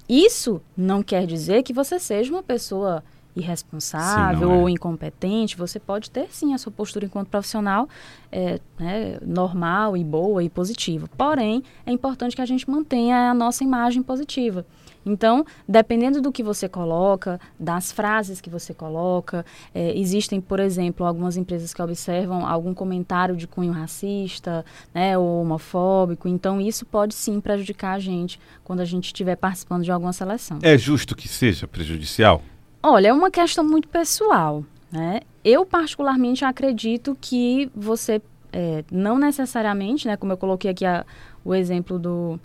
Isso 0.08 0.62
não 0.76 1.02
quer 1.02 1.26
dizer 1.26 1.64
que 1.64 1.74
você 1.74 2.00
seja 2.00 2.32
uma 2.32 2.44
pessoa 2.44 3.04
irresponsável 3.36 4.40
Sim, 4.40 4.46
não 4.46 4.52
é. 4.54 4.62
ou 4.62 4.70
incompetente. 4.70 5.58
Você 5.58 5.80
pode 5.80 6.12
ter 6.12 6.28
sim 6.30 6.54
a 6.54 6.58
sua 6.58 6.72
postura 6.72 7.06
enquanto 7.06 7.30
profissional 7.30 7.90
é, 8.32 8.60
né, 8.80 9.18
normal 9.26 9.98
e 9.98 10.04
boa 10.04 10.44
e 10.44 10.50
positiva. 10.50 11.10
Porém, 11.18 11.64
é 11.86 11.92
importante 11.92 12.36
que 12.36 12.42
a 12.42 12.46
gente 12.46 12.70
mantenha 12.70 13.32
a 13.32 13.34
nossa 13.34 13.64
imagem 13.64 14.04
positiva. 14.04 14.66
Então, 15.06 15.46
dependendo 15.68 16.22
do 16.22 16.32
que 16.32 16.42
você 16.44 16.68
coloca, 16.70 17.40
das 17.60 17.92
frases 17.92 18.40
que 18.42 18.50
você 18.50 18.74
coloca, 18.74 19.46
é, 19.74 19.98
existem, 19.98 20.40
por 20.40 20.60
exemplo, 20.60 21.06
algumas 21.06 21.38
empresas 21.38 21.74
que 21.74 21.82
observam 21.82 22.46
algum 22.48 22.74
comentário 22.74 23.36
de 23.36 23.48
cunho 23.48 23.72
racista, 23.72 24.66
né, 24.94 25.18
ou 25.18 25.42
homofóbico. 25.42 26.28
Então, 26.28 26.62
isso 26.62 26.86
pode 26.86 27.14
sim 27.14 27.40
prejudicar 27.42 27.94
a 27.96 28.00
gente 28.00 28.40
quando 28.64 28.80
a 28.80 28.86
gente 28.86 29.06
estiver 29.06 29.36
participando 29.36 29.84
de 29.84 29.92
alguma 29.92 30.14
seleção. 30.14 30.60
é 30.62 30.78
justo 30.78 31.16
que 31.16 31.28
seja 31.28 31.68
prejudicial? 31.68 32.42
Olha, 32.82 33.08
é 33.10 33.14
uma 33.14 33.32
questão 33.32 33.64
muito 33.64 33.88
pessoal, 33.88 34.64
né? 34.92 35.22
Eu 35.44 35.66
particularmente 35.66 36.44
acredito 36.46 37.18
que 37.20 37.70
você 37.76 38.22
é, 38.56 38.84
não 38.92 39.18
necessariamente, 39.18 40.08
né, 40.08 40.16
como 40.16 40.32
eu 40.32 40.38
coloquei 40.38 40.70
aqui 40.70 40.86
a- 40.86 41.04
o 41.44 41.56
exemplo 41.56 41.98
do 41.98 42.40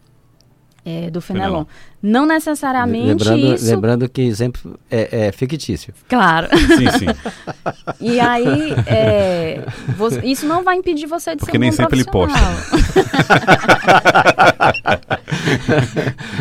é, 1.07 1.11
do 1.11 1.21
Fenelon, 1.21 1.65
Fenelon. 1.65 1.67
não 2.03 2.27
necessariamente 2.27 3.07
Lembrando, 3.25 3.55
isso, 3.55 3.71
lembrando 3.71 4.09
que 4.09 4.23
exemplo 4.23 4.79
é, 4.91 5.29
é 5.29 5.33
fictício. 5.33 5.93
claro. 6.09 6.49
Sim, 6.57 6.91
sim. 6.99 7.07
E 8.01 8.21
aí, 8.21 8.73
é, 8.87 9.65
vo- 9.97 10.09
isso 10.25 10.47
não 10.47 10.63
vai 10.63 10.77
impedir 10.77 11.07
você 11.07 11.33
de 11.33 11.39
Porque 11.39 11.53
ser 11.53 11.59
um 11.59 11.61
nem 11.61 11.73
sempre 11.73 11.99
ele 12.01 12.05
profissional. 12.05 12.55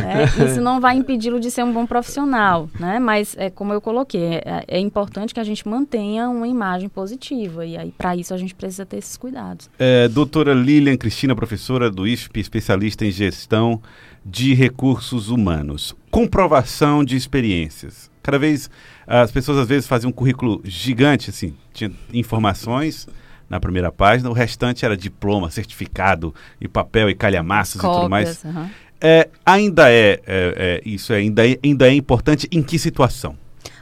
É, 0.07 0.45
isso 0.45 0.61
não 0.61 0.79
vai 0.79 0.95
impedi-lo 0.97 1.39
de 1.39 1.51
ser 1.51 1.63
um 1.63 1.71
bom 1.73 1.85
profissional, 1.85 2.69
né? 2.79 2.99
Mas 2.99 3.35
é 3.37 3.49
como 3.49 3.73
eu 3.73 3.81
coloquei, 3.81 4.35
é, 4.45 4.63
é 4.67 4.79
importante 4.79 5.33
que 5.33 5.39
a 5.39 5.43
gente 5.43 5.67
mantenha 5.67 6.29
uma 6.29 6.47
imagem 6.47 6.89
positiva 6.89 7.65
e 7.65 7.77
aí 7.77 7.91
para 7.97 8.15
isso 8.15 8.33
a 8.33 8.37
gente 8.37 8.55
precisa 8.55 8.85
ter 8.85 8.97
esses 8.97 9.17
cuidados. 9.17 9.69
É, 9.77 10.07
doutora 10.07 10.53
Lilian 10.53 10.97
Cristina, 10.97 11.35
professora 11.35 11.89
do 11.91 12.07
ISP, 12.07 12.39
especialista 12.39 13.05
em 13.05 13.11
gestão 13.11 13.81
de 14.29 14.53
recursos 14.53 15.29
humanos. 15.29 15.95
Comprovação 16.11 17.03
de 17.03 17.15
experiências. 17.15 18.11
Cada 18.21 18.37
vez, 18.37 18.69
as 19.07 19.31
pessoas 19.31 19.57
às 19.57 19.67
vezes 19.67 19.87
faziam 19.87 20.09
um 20.09 20.13
currículo 20.13 20.61
gigante, 20.65 21.29
assim, 21.29 21.55
tinha 21.73 21.89
informações 22.13 23.07
na 23.49 23.57
primeira 23.57 23.89
página, 23.89 24.29
o 24.29 24.33
restante 24.33 24.83
era 24.83 24.97
diploma, 24.97 25.49
certificado 25.49 26.35
e 26.59 26.67
papel 26.67 27.09
e 27.09 27.15
calhamaços 27.15 27.75
e 27.75 27.79
tudo 27.79 28.09
mais. 28.09 28.37
Cópias, 28.37 28.55
aham. 28.55 28.69
É, 28.99 29.29
ainda 29.45 29.89
é, 29.91 30.13
é, 30.13 30.19
é, 30.27 30.81
isso 30.83 31.13
é, 31.13 31.17
ainda, 31.17 31.47
é, 31.47 31.57
ainda 31.63 31.87
é 31.87 31.93
importante 31.93 32.47
em 32.51 32.61
que 32.63 32.77
situação? 32.77 33.37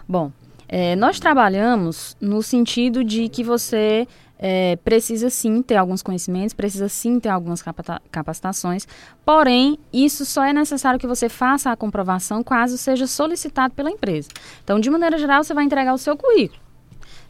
Bom, 0.07 0.31
é, 0.67 0.95
nós 0.95 1.19
trabalhamos 1.19 2.17
no 2.19 2.43
sentido 2.43 3.03
de 3.03 3.29
que 3.29 3.43
você 3.43 4.07
é, 4.47 4.75
precisa 4.75 5.27
sim 5.31 5.63
ter 5.63 5.75
alguns 5.75 6.03
conhecimentos, 6.03 6.53
precisa 6.53 6.87
sim 6.87 7.19
ter 7.19 7.29
algumas 7.29 7.63
capacitações, 8.11 8.87
porém, 9.25 9.79
isso 9.91 10.23
só 10.23 10.43
é 10.43 10.53
necessário 10.53 10.99
que 10.99 11.07
você 11.07 11.27
faça 11.27 11.71
a 11.71 11.75
comprovação 11.75 12.43
caso 12.43 12.77
seja 12.77 13.07
solicitado 13.07 13.73
pela 13.73 13.89
empresa. 13.89 14.29
Então, 14.63 14.79
de 14.79 14.87
maneira 14.87 15.17
geral, 15.17 15.43
você 15.43 15.51
vai 15.51 15.63
entregar 15.63 15.95
o 15.95 15.97
seu 15.97 16.15
currículo. 16.15 16.61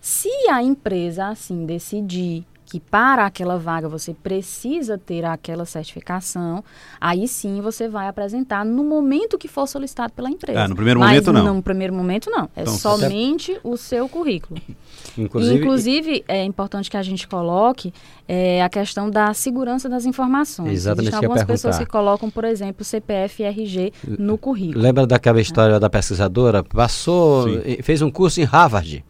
Se 0.02 0.30
a 0.50 0.62
empresa, 0.62 1.30
assim, 1.30 1.66
decidir 1.66 2.46
que 2.66 2.80
para 2.80 3.26
aquela 3.26 3.58
vaga 3.58 3.88
você 3.88 4.14
precisa 4.14 4.98
ter 4.98 5.24
aquela 5.24 5.66
certificação, 5.66 6.64
aí 7.00 7.28
sim 7.28 7.62
você 7.62 7.88
vai 7.88 8.08
apresentar 8.08 8.66
no 8.66 8.84
momento 8.84 9.38
que 9.38 9.48
for 9.48 9.68
solicitado 9.68 10.14
pela 10.14 10.30
empresa. 10.30 10.64
Ah, 10.64 10.68
no 10.68 10.76
primeiro 10.76 11.00
Mas 11.00 11.10
momento, 11.10 11.34
não. 11.34 11.56
No 11.56 11.64
primeiro 11.64 11.94
momento 11.94 12.30
não. 12.30 12.50
É 12.56 12.62
Então, 12.62 12.74
somente 12.74 13.58
o 13.64 13.78
seu 13.78 14.10
currículo. 14.10 14.60
Inclusive, 15.18 15.60
Inclusive, 15.60 16.26
é 16.28 16.44
importante 16.44 16.90
que 16.90 16.98
a 16.98 17.04
gente 17.04 17.28
coloque 17.28 17.94
é, 18.28 18.62
a 18.64 18.70
questão 18.70 19.10
da 19.10 19.34
segurança 19.34 19.88
das 19.88 20.06
informações. 20.06 20.72
Exatamente 20.72 21.10
Existem 21.10 21.18
o 21.18 21.22
que 21.22 21.26
eu 21.26 21.30
ia 21.30 21.42
algumas 21.42 21.44
pessoas 21.46 21.78
que 21.78 21.86
colocam, 21.86 22.30
por 22.30 22.44
exemplo, 22.44 22.84
CPF 22.84 23.44
e 23.44 23.46
RG 23.46 23.94
no 24.20 24.38
currículo. 24.38 24.82
lembra 24.82 25.06
daquela 25.06 25.40
história 25.40 25.80
da 25.80 25.90
pesquisadora? 25.90 26.64
Passou, 26.64 27.48
Sim. 27.48 27.82
fez 27.82 28.02
um 28.02 28.10
curso 28.10 28.42
em 28.42 28.44
Harvard. 28.44 29.06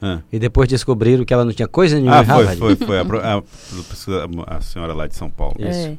Ah. 0.00 0.20
E 0.32 0.38
depois 0.38 0.68
descobriram 0.68 1.24
que 1.24 1.32
ela 1.34 1.44
não 1.44 1.52
tinha 1.52 1.66
coisa 1.68 1.96
nenhuma 1.96 2.18
Ah, 2.18 2.22
em 2.22 2.26
foi, 2.26 2.34
Harvard. 2.46 2.58
foi, 2.58 2.76
foi. 2.76 2.98
A, 2.98 3.38
a- 4.52 4.56
a 4.56 4.60
senhora 4.60 4.92
lá 4.94 5.06
de 5.06 5.16
São 5.16 5.28
Paulo. 5.28 5.56
Isso. 5.58 5.88
É. 5.88 5.98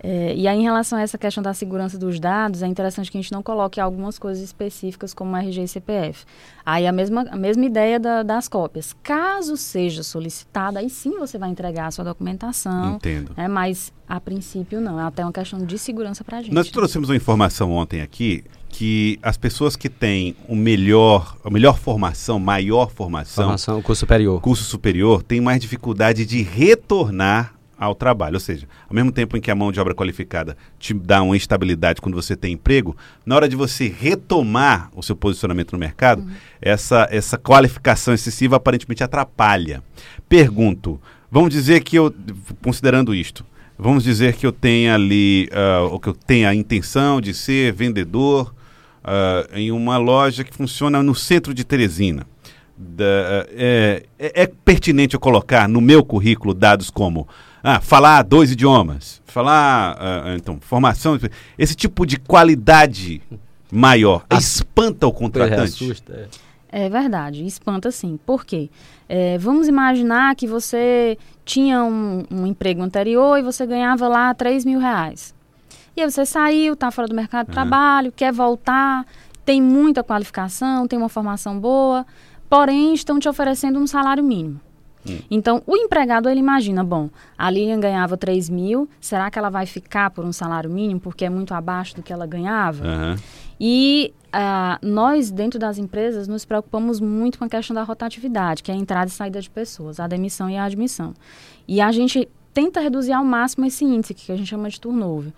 É, 0.00 0.34
e 0.34 0.46
aí, 0.46 0.58
em 0.58 0.62
relação 0.62 0.98
a 0.98 1.02
essa 1.02 1.18
questão 1.18 1.42
da 1.42 1.52
segurança 1.52 1.98
dos 1.98 2.20
dados, 2.20 2.62
é 2.62 2.66
interessante 2.66 3.10
que 3.10 3.18
a 3.18 3.20
gente 3.20 3.32
não 3.32 3.42
coloque 3.42 3.80
algumas 3.80 4.18
coisas 4.18 4.42
específicas 4.42 5.12
como 5.12 5.36
RG 5.36 5.62
e 5.64 5.68
CPF. 5.68 6.24
Aí, 6.64 6.86
a 6.86 6.92
mesma, 6.92 7.26
a 7.30 7.36
mesma 7.36 7.64
ideia 7.64 7.98
da- 7.98 8.22
das 8.22 8.46
cópias. 8.48 8.94
Caso 9.02 9.56
seja 9.56 10.02
solicitada, 10.02 10.78
aí 10.78 10.88
sim 10.88 11.18
você 11.18 11.36
vai 11.38 11.50
entregar 11.50 11.86
a 11.86 11.90
sua 11.90 12.04
documentação. 12.04 12.94
Entendo. 12.96 13.32
É, 13.36 13.48
mas, 13.48 13.92
a 14.08 14.20
princípio, 14.20 14.80
não. 14.80 15.00
É 15.00 15.04
até 15.04 15.24
uma 15.24 15.32
questão 15.32 15.58
de 15.64 15.78
segurança 15.78 16.22
para 16.22 16.38
a 16.38 16.42
gente. 16.42 16.54
Nós 16.54 16.70
trouxemos 16.70 17.08
uma 17.08 17.16
informação 17.16 17.72
ontem 17.72 18.00
aqui 18.00 18.44
que 18.68 19.18
as 19.22 19.36
pessoas 19.36 19.74
que 19.76 19.88
têm 19.88 20.36
o 20.46 20.54
melhor, 20.54 21.36
a 21.42 21.50
melhor 21.50 21.78
formação, 21.78 22.38
maior 22.38 22.90
formação, 22.90 23.44
Formação, 23.44 23.82
curso 23.82 24.00
superior. 24.00 24.40
curso 24.42 24.62
superior, 24.64 25.22
têm 25.22 25.40
mais 25.40 25.58
dificuldade 25.60 26.24
de 26.26 26.42
retornar 26.42 27.54
ao 27.78 27.94
trabalho. 27.94 28.34
Ou 28.34 28.40
seja, 28.40 28.66
ao 28.88 28.94
mesmo 28.94 29.12
tempo 29.12 29.36
em 29.36 29.40
que 29.40 29.50
a 29.50 29.54
mão 29.54 29.70
de 29.70 29.78
obra 29.80 29.94
qualificada 29.94 30.56
te 30.78 30.92
dá 30.92 31.22
uma 31.22 31.36
estabilidade 31.36 32.00
quando 32.00 32.14
você 32.14 32.34
tem 32.36 32.54
emprego, 32.54 32.96
na 33.24 33.36
hora 33.36 33.48
de 33.48 33.54
você 33.56 33.88
retomar 33.88 34.90
o 34.94 35.02
seu 35.02 35.14
posicionamento 35.14 35.72
no 35.72 35.78
mercado, 35.78 36.26
essa, 36.60 37.06
essa 37.10 37.38
qualificação 37.38 38.12
excessiva 38.12 38.56
aparentemente 38.56 39.04
atrapalha. 39.04 39.82
Pergunto, 40.28 41.00
vamos 41.30 41.50
dizer 41.50 41.80
que 41.82 41.96
eu, 41.96 42.12
considerando 42.62 43.14
isto, 43.14 43.44
vamos 43.78 44.02
dizer 44.02 44.34
que 44.34 44.46
eu 44.46 44.52
tenha 44.52 44.94
ali, 44.94 45.48
ah, 45.52 45.82
ou 45.90 46.00
que 46.00 46.08
eu 46.08 46.14
tenha 46.14 46.48
a 46.48 46.54
intenção 46.54 47.20
de 47.20 47.32
ser 47.32 47.72
vendedor 47.72 48.54
ah, 49.04 49.46
em 49.54 49.70
uma 49.70 49.96
loja 49.98 50.42
que 50.44 50.54
funciona 50.54 51.02
no 51.02 51.14
centro 51.14 51.54
de 51.54 51.64
Teresina. 51.64 52.26
Da- 52.76 53.04
é, 53.50 54.02
é- 54.18 54.42
é 54.42 54.46
pertinente 54.46 55.14
eu 55.14 55.20
colocar 55.20 55.68
no 55.68 55.80
meu 55.80 56.04
currículo 56.04 56.54
dados 56.54 56.90
como 56.90 57.26
ah, 57.62 57.80
falar 57.80 58.22
dois 58.22 58.52
idiomas, 58.52 59.20
falar 59.26 59.96
ah, 59.98 60.34
então 60.36 60.58
formação, 60.60 61.18
esse 61.58 61.74
tipo 61.74 62.04
de 62.06 62.18
qualidade 62.18 63.20
maior 63.70 64.24
Ass- 64.30 64.56
espanta 64.56 65.06
o 65.06 65.10
Pois 65.12 65.20
é, 65.20 65.24
contratante. 65.24 65.84
assusta, 65.84 66.12
é. 66.12 66.48
É 66.70 66.88
verdade, 66.90 67.46
espanta 67.46 67.90
sim. 67.90 68.18
Por 68.26 68.44
quê? 68.44 68.68
É, 69.08 69.38
vamos 69.38 69.68
imaginar 69.68 70.34
que 70.36 70.46
você 70.46 71.16
tinha 71.42 71.82
um, 71.82 72.24
um 72.30 72.46
emprego 72.46 72.82
anterior 72.82 73.38
e 73.38 73.42
você 73.42 73.64
ganhava 73.66 74.06
lá 74.06 74.34
3 74.34 74.66
mil 74.66 74.78
reais. 74.78 75.34
E 75.96 76.02
aí 76.02 76.10
você 76.10 76.26
saiu, 76.26 76.74
está 76.74 76.90
fora 76.90 77.08
do 77.08 77.14
mercado 77.14 77.46
de 77.46 77.52
Aham. 77.52 77.68
trabalho, 77.68 78.12
quer 78.12 78.32
voltar, 78.34 79.06
tem 79.46 79.62
muita 79.62 80.04
qualificação, 80.04 80.86
tem 80.86 80.98
uma 80.98 81.08
formação 81.08 81.58
boa, 81.58 82.06
porém 82.50 82.92
estão 82.92 83.18
te 83.18 83.28
oferecendo 83.30 83.78
um 83.78 83.86
salário 83.86 84.22
mínimo. 84.22 84.60
Então, 85.30 85.62
o 85.66 85.76
empregado, 85.76 86.28
ele 86.28 86.40
imagina, 86.40 86.84
bom, 86.84 87.08
a 87.36 87.50
Lilian 87.50 87.80
ganhava 87.80 88.16
3 88.16 88.48
mil, 88.48 88.88
será 89.00 89.30
que 89.30 89.38
ela 89.38 89.48
vai 89.48 89.64
ficar 89.64 90.10
por 90.10 90.24
um 90.24 90.32
salário 90.32 90.68
mínimo 90.70 91.00
porque 91.00 91.24
é 91.24 91.30
muito 91.30 91.54
abaixo 91.54 91.96
do 91.96 92.02
que 92.02 92.12
ela 92.12 92.26
ganhava? 92.26 92.84
Aham. 92.84 93.16
E 93.60 94.14
ah, 94.32 94.78
nós, 94.82 95.30
dentro 95.30 95.58
das 95.58 95.78
empresas, 95.78 96.28
nos 96.28 96.44
preocupamos 96.44 97.00
muito 97.00 97.38
com 97.38 97.44
a 97.44 97.48
questão 97.48 97.74
da 97.74 97.82
rotatividade, 97.82 98.62
que 98.62 98.70
é 98.70 98.74
a 98.74 98.76
entrada 98.76 99.08
e 99.08 99.10
saída 99.10 99.40
de 99.40 99.50
pessoas, 99.50 99.98
a 99.98 100.06
demissão 100.06 100.48
e 100.48 100.56
a 100.56 100.64
admissão. 100.64 101.14
E 101.66 101.80
a 101.80 101.90
gente 101.90 102.28
tenta 102.52 102.80
reduzir 102.80 103.12
ao 103.12 103.24
máximo 103.24 103.66
esse 103.66 103.84
índice, 103.84 104.14
que 104.14 104.30
a 104.30 104.36
gente 104.36 104.48
chama 104.48 104.68
de 104.68 104.80
turnover. 104.80 105.32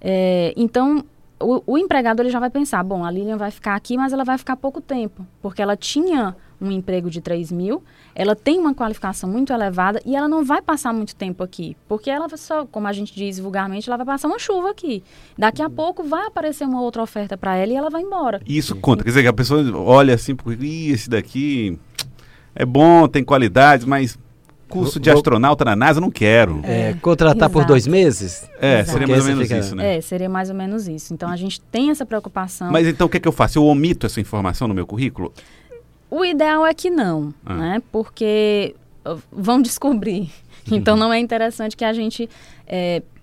É, 0.00 0.52
então, 0.56 1.04
o, 1.40 1.62
o 1.66 1.78
empregado 1.78 2.20
ele 2.20 2.30
já 2.30 2.38
vai 2.38 2.50
pensar, 2.50 2.82
bom, 2.82 3.04
a 3.04 3.10
Lilian 3.10 3.36
vai 3.36 3.50
ficar 3.50 3.74
aqui, 3.74 3.96
mas 3.96 4.12
ela 4.12 4.24
vai 4.24 4.36
ficar 4.38 4.56
pouco 4.56 4.80
tempo, 4.80 5.26
porque 5.40 5.62
ela 5.62 5.76
tinha 5.76 6.36
um 6.62 6.70
emprego 6.70 7.10
de 7.10 7.20
3 7.20 7.50
mil, 7.50 7.82
ela 8.14 8.36
tem 8.36 8.58
uma 8.58 8.72
qualificação 8.74 9.28
muito 9.28 9.52
elevada 9.52 10.00
e 10.06 10.14
ela 10.14 10.28
não 10.28 10.44
vai 10.44 10.62
passar 10.62 10.92
muito 10.92 11.14
tempo 11.16 11.42
aqui, 11.42 11.76
porque 11.88 12.08
ela 12.10 12.28
só, 12.36 12.64
como 12.66 12.86
a 12.86 12.92
gente 12.92 13.14
diz 13.14 13.38
vulgarmente, 13.38 13.88
ela 13.88 13.96
vai 13.96 14.06
passar 14.06 14.28
uma 14.28 14.38
chuva 14.38 14.70
aqui. 14.70 15.02
Daqui 15.36 15.60
a 15.62 15.68
pouco 15.68 16.02
vai 16.04 16.26
aparecer 16.26 16.64
uma 16.64 16.80
outra 16.80 17.02
oferta 17.02 17.36
para 17.36 17.56
ela 17.56 17.72
e 17.72 17.76
ela 17.76 17.90
vai 17.90 18.02
embora. 18.02 18.40
E 18.46 18.56
isso 18.56 18.76
conta, 18.76 19.02
quer 19.02 19.10
dizer 19.10 19.22
que 19.22 19.28
a 19.28 19.32
pessoa 19.32 19.62
olha 19.76 20.14
assim, 20.14 20.34
porque 20.36 20.64
"Ih, 20.64 20.90
esse 20.92 21.10
daqui 21.10 21.78
é 22.54 22.64
bom, 22.64 23.08
tem 23.08 23.24
qualidades, 23.24 23.84
mas 23.86 24.18
curso 24.68 24.98
de 24.98 25.10
astronauta 25.10 25.66
na 25.66 25.76
NASA 25.76 25.98
eu 25.98 26.00
não 26.00 26.10
quero. 26.10 26.60
É, 26.64 26.94
contratar 26.94 27.50
por 27.50 27.58
exato. 27.58 27.68
dois 27.72 27.86
meses? 27.86 28.48
É, 28.58 28.80
Exato. 28.80 28.90
seria 28.92 29.06
mais 29.06 29.20
ou 29.22 29.28
menos 29.28 29.42
fica- 29.48 29.58
isso, 29.60 29.76
né? 29.76 29.96
É, 29.96 30.00
seria 30.00 30.28
mais 30.30 30.48
ou 30.48 30.56
menos 30.56 30.88
isso. 30.88 31.12
Então 31.12 31.28
a 31.28 31.36
gente 31.36 31.60
tem 31.60 31.90
essa 31.90 32.06
preocupação. 32.06 32.70
Mas 32.72 32.86
então 32.86 33.06
o 33.06 33.10
que, 33.10 33.18
é 33.18 33.20
que 33.20 33.28
eu 33.28 33.32
faço? 33.32 33.58
Eu 33.58 33.66
omito 33.66 34.06
essa 34.06 34.18
informação 34.18 34.66
no 34.66 34.72
meu 34.74 34.86
currículo? 34.86 35.30
O 36.14 36.24
ideal 36.24 36.66
é 36.66 36.74
que 36.74 36.90
não, 36.90 37.32
Ah. 37.46 37.54
né? 37.54 37.82
Porque 37.90 38.74
uh, 39.06 39.18
vão 39.32 39.60
descobrir. 39.62 40.30
Então 40.70 40.94
não 40.96 41.12
é 41.12 41.18
interessante 41.18 41.76
que 41.76 41.84
a 41.84 41.92
gente 41.92 42.28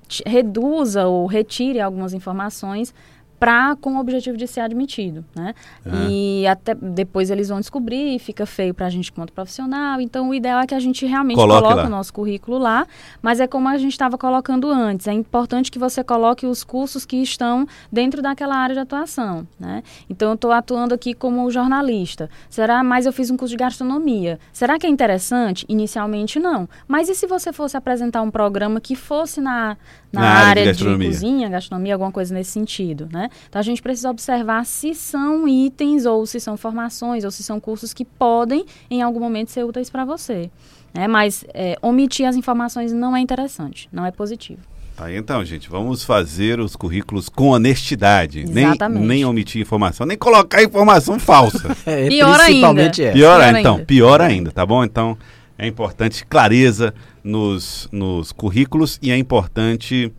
t- 0.07 0.23
reduza 0.25 1.05
ou 1.07 1.25
retire 1.25 1.79
algumas 1.79 2.13
informações 2.13 2.93
pra, 3.39 3.75
com 3.79 3.95
o 3.95 3.99
objetivo 3.99 4.35
de 4.37 4.47
ser 4.47 4.59
admitido, 4.61 5.23
né? 5.35 5.53
Ah. 5.85 6.07
E 6.09 6.45
até 6.47 6.75
depois 6.75 7.29
eles 7.29 7.49
vão 7.49 7.59
descobrir 7.59 8.15
e 8.15 8.19
fica 8.19 8.45
feio 8.45 8.73
pra 8.73 8.89
gente 8.89 9.11
quanto 9.11 9.31
profissional. 9.31 10.01
Então 10.01 10.29
o 10.29 10.33
ideal 10.33 10.59
é 10.59 10.67
que 10.67 10.75
a 10.75 10.79
gente 10.79 11.05
realmente 11.05 11.37
Coloque 11.37 11.61
coloque 11.61 11.81
lá. 11.81 11.87
o 11.87 11.89
nosso 11.89 12.13
currículo 12.13 12.57
lá, 12.57 12.85
mas 13.21 13.39
é 13.39 13.47
como 13.47 13.67
a 13.69 13.77
gente 13.77 13.91
estava 13.91 14.17
colocando 14.17 14.69
antes. 14.69 15.07
É 15.07 15.13
importante 15.13 15.71
que 15.71 15.79
você 15.79 16.03
coloque 16.03 16.45
os 16.45 16.63
cursos 16.63 17.05
que 17.05 17.17
estão 17.17 17.65
dentro 17.91 18.21
daquela 18.21 18.55
área 18.55 18.75
de 18.75 18.81
atuação, 18.81 19.47
né? 19.59 19.83
Então 20.09 20.29
eu 20.29 20.35
estou 20.35 20.51
atuando 20.51 20.93
aqui 20.93 21.13
como 21.13 21.49
jornalista. 21.49 22.29
Será? 22.49 22.83
Mas 22.83 23.05
eu 23.05 23.13
fiz 23.13 23.29
um 23.31 23.37
curso 23.37 23.53
de 23.53 23.57
gastronomia. 23.57 24.39
Será 24.51 24.77
que 24.77 24.85
é 24.85 24.89
interessante? 24.89 25.65
Inicialmente 25.69 26.39
não. 26.39 26.67
Mas 26.87 27.09
e 27.09 27.15
se 27.15 27.25
você 27.27 27.53
fosse 27.53 27.77
apresentar 27.77 28.21
um 28.21 28.31
programa 28.31 28.81
que 28.81 28.95
fosse 28.95 29.39
na, 29.39 29.77
na, 30.11 30.21
Na 30.21 30.27
área 30.29 30.39
de 30.43 30.49
área 30.49 30.61
de, 30.63 30.69
gastronomia. 30.69 31.07
cozinha, 31.09 31.49
gastronomia, 31.49 31.93
alguma 31.93 32.11
coisa 32.11 32.33
nesse 32.33 32.51
sentido, 32.51 33.07
né? 33.11 33.28
Então 33.47 33.59
a 33.59 33.63
gente 33.63 33.81
precisa 33.81 34.09
observar 34.09 34.65
se 34.65 34.93
são 34.93 35.47
itens 35.47 36.05
ou 36.05 36.25
se 36.25 36.39
são 36.39 36.57
formações 36.57 37.23
ou 37.23 37.31
se 37.31 37.43
são 37.43 37.59
cursos 37.59 37.93
que 37.93 38.05
podem 38.05 38.65
em 38.89 39.01
algum 39.01 39.19
momento 39.19 39.51
ser 39.51 39.63
úteis 39.63 39.89
para 39.89 40.05
você. 40.05 40.49
Né? 40.93 41.07
Mas 41.07 41.45
é, 41.53 41.77
omitir 41.81 42.27
as 42.27 42.35
informações 42.35 42.91
não 42.91 43.15
é 43.15 43.19
interessante, 43.19 43.87
não 43.91 44.05
é 44.05 44.11
positivo. 44.11 44.61
Tá, 44.99 45.13
então, 45.13 45.45
gente, 45.45 45.69
vamos 45.69 46.03
fazer 46.03 46.59
os 46.59 46.75
currículos 46.75 47.29
com 47.29 47.51
honestidade. 47.51 48.43
Nem, 48.43 48.65
Exatamente. 48.65 49.05
nem 49.07 49.23
omitir 49.23 49.61
informação, 49.61 50.05
nem 50.05 50.17
colocar 50.17 50.61
informação 50.61 51.17
falsa. 51.17 51.73
É, 51.85 52.07
Pior 52.09 52.37
principalmente 52.37 53.01
ainda. 53.01 53.11
é. 53.11 53.13
Pior, 53.13 53.37
Pior 53.37 53.41
ainda. 53.41 53.59
então, 53.61 53.73
ainda. 53.75 53.85
pior 53.85 54.21
ainda, 54.21 54.51
tá 54.51 54.65
bom? 54.65 54.83
Então, 54.83 55.17
é 55.57 55.65
importante 55.65 56.25
clareza 56.25 56.93
nos, 57.23 57.87
nos 57.93 58.33
currículos 58.33 58.99
e 59.01 59.09
é 59.09 59.17
importante 59.17 60.11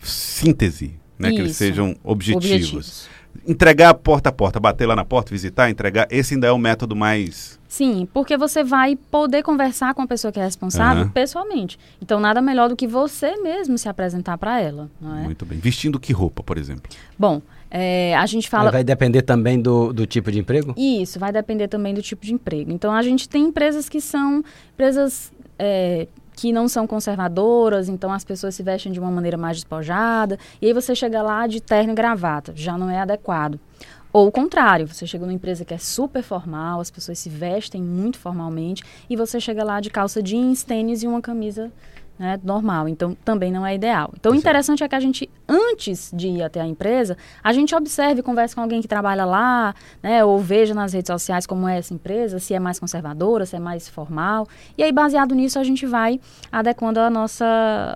síntese, 0.00 0.94
né? 1.18 1.30
Que 1.30 1.38
eles 1.38 1.50
Isso. 1.52 1.58
sejam 1.58 1.96
objetivos. 2.04 2.50
Objetivos. 2.50 3.08
Entregar 3.46 3.94
porta 3.94 4.28
a 4.30 4.32
porta, 4.32 4.58
bater 4.58 4.86
lá 4.86 4.96
na 4.96 5.04
porta, 5.04 5.30
visitar, 5.30 5.70
entregar, 5.70 6.06
esse 6.10 6.34
ainda 6.34 6.46
é 6.46 6.52
o 6.52 6.58
método 6.58 6.96
mais. 6.96 7.58
Sim, 7.68 8.08
porque 8.12 8.36
você 8.36 8.64
vai 8.64 8.96
poder 8.96 9.42
conversar 9.42 9.94
com 9.94 10.02
a 10.02 10.06
pessoa 10.06 10.32
que 10.32 10.40
é 10.40 10.42
responsável 10.42 11.04
Aham. 11.04 11.12
pessoalmente. 11.12 11.78
Então, 12.02 12.18
nada 12.18 12.40
melhor 12.40 12.68
do 12.68 12.76
que 12.76 12.86
você 12.86 13.36
mesmo 13.36 13.76
se 13.78 13.88
apresentar 13.88 14.38
para 14.38 14.60
ela, 14.60 14.90
não 15.00 15.18
é? 15.18 15.22
Muito 15.22 15.44
bem. 15.44 15.58
Vestindo 15.58 16.00
que 16.00 16.12
roupa, 16.12 16.42
por 16.42 16.58
exemplo? 16.58 16.90
Bom, 17.18 17.42
é, 17.70 18.16
a 18.16 18.26
gente 18.26 18.48
fala... 18.48 18.70
Vai 18.70 18.82
depender 18.84 19.22
também 19.22 19.60
do, 19.60 19.92
do 19.92 20.06
tipo 20.06 20.32
de 20.32 20.38
emprego? 20.38 20.74
Isso, 20.76 21.18
vai 21.18 21.30
depender 21.30 21.68
também 21.68 21.94
do 21.94 22.02
tipo 22.02 22.24
de 22.24 22.32
emprego. 22.32 22.72
Então, 22.72 22.92
a 22.92 23.02
gente 23.02 23.28
tem 23.28 23.44
empresas 23.44 23.88
que 23.88 24.00
são 24.00 24.42
empresas 24.72 25.30
é, 25.58 26.08
que 26.38 26.52
não 26.52 26.68
são 26.68 26.86
conservadoras, 26.86 27.88
então 27.88 28.12
as 28.12 28.22
pessoas 28.22 28.54
se 28.54 28.62
vestem 28.62 28.92
de 28.92 29.00
uma 29.00 29.10
maneira 29.10 29.36
mais 29.36 29.56
despojada, 29.56 30.38
e 30.62 30.66
aí 30.66 30.72
você 30.72 30.94
chega 30.94 31.20
lá 31.20 31.48
de 31.48 31.60
terno 31.60 31.90
e 31.90 31.96
gravata, 31.96 32.52
já 32.54 32.78
não 32.78 32.88
é 32.88 33.00
adequado. 33.00 33.58
Ou 34.12 34.28
o 34.28 34.30
contrário, 34.30 34.86
você 34.86 35.04
chega 35.04 35.26
numa 35.26 35.34
empresa 35.34 35.64
que 35.64 35.74
é 35.74 35.78
super 35.78 36.22
formal, 36.22 36.80
as 36.80 36.92
pessoas 36.92 37.18
se 37.18 37.28
vestem 37.28 37.82
muito 37.82 38.20
formalmente, 38.20 38.84
e 39.10 39.16
você 39.16 39.40
chega 39.40 39.64
lá 39.64 39.80
de 39.80 39.90
calça 39.90 40.22
jeans, 40.22 40.62
tênis 40.62 41.02
e 41.02 41.08
uma 41.08 41.20
camisa 41.20 41.72
né, 42.18 42.38
normal. 42.42 42.88
Então, 42.88 43.16
também 43.24 43.52
não 43.52 43.64
é 43.64 43.74
ideal. 43.74 44.10
Então, 44.18 44.32
o 44.32 44.34
interessante 44.34 44.82
é 44.82 44.88
que 44.88 44.94
a 44.94 45.00
gente, 45.00 45.30
antes 45.48 46.10
de 46.12 46.28
ir 46.28 46.42
até 46.42 46.60
a 46.60 46.66
empresa, 46.66 47.16
a 47.42 47.52
gente 47.52 47.74
observe, 47.74 48.22
converse 48.22 48.54
com 48.54 48.60
alguém 48.60 48.80
que 48.82 48.88
trabalha 48.88 49.24
lá, 49.24 49.74
né, 50.02 50.24
ou 50.24 50.38
veja 50.38 50.74
nas 50.74 50.92
redes 50.92 51.08
sociais 51.08 51.46
como 51.46 51.68
é 51.68 51.78
essa 51.78 51.94
empresa, 51.94 52.38
se 52.38 52.54
é 52.54 52.60
mais 52.60 52.78
conservadora, 52.78 53.46
se 53.46 53.56
é 53.56 53.60
mais 53.60 53.88
formal. 53.88 54.48
E 54.76 54.82
aí, 54.82 54.92
baseado 54.92 55.34
nisso, 55.34 55.58
a 55.58 55.64
gente 55.64 55.86
vai 55.86 56.20
adequando 56.50 57.00
a 57.00 57.08
nossa, 57.08 57.46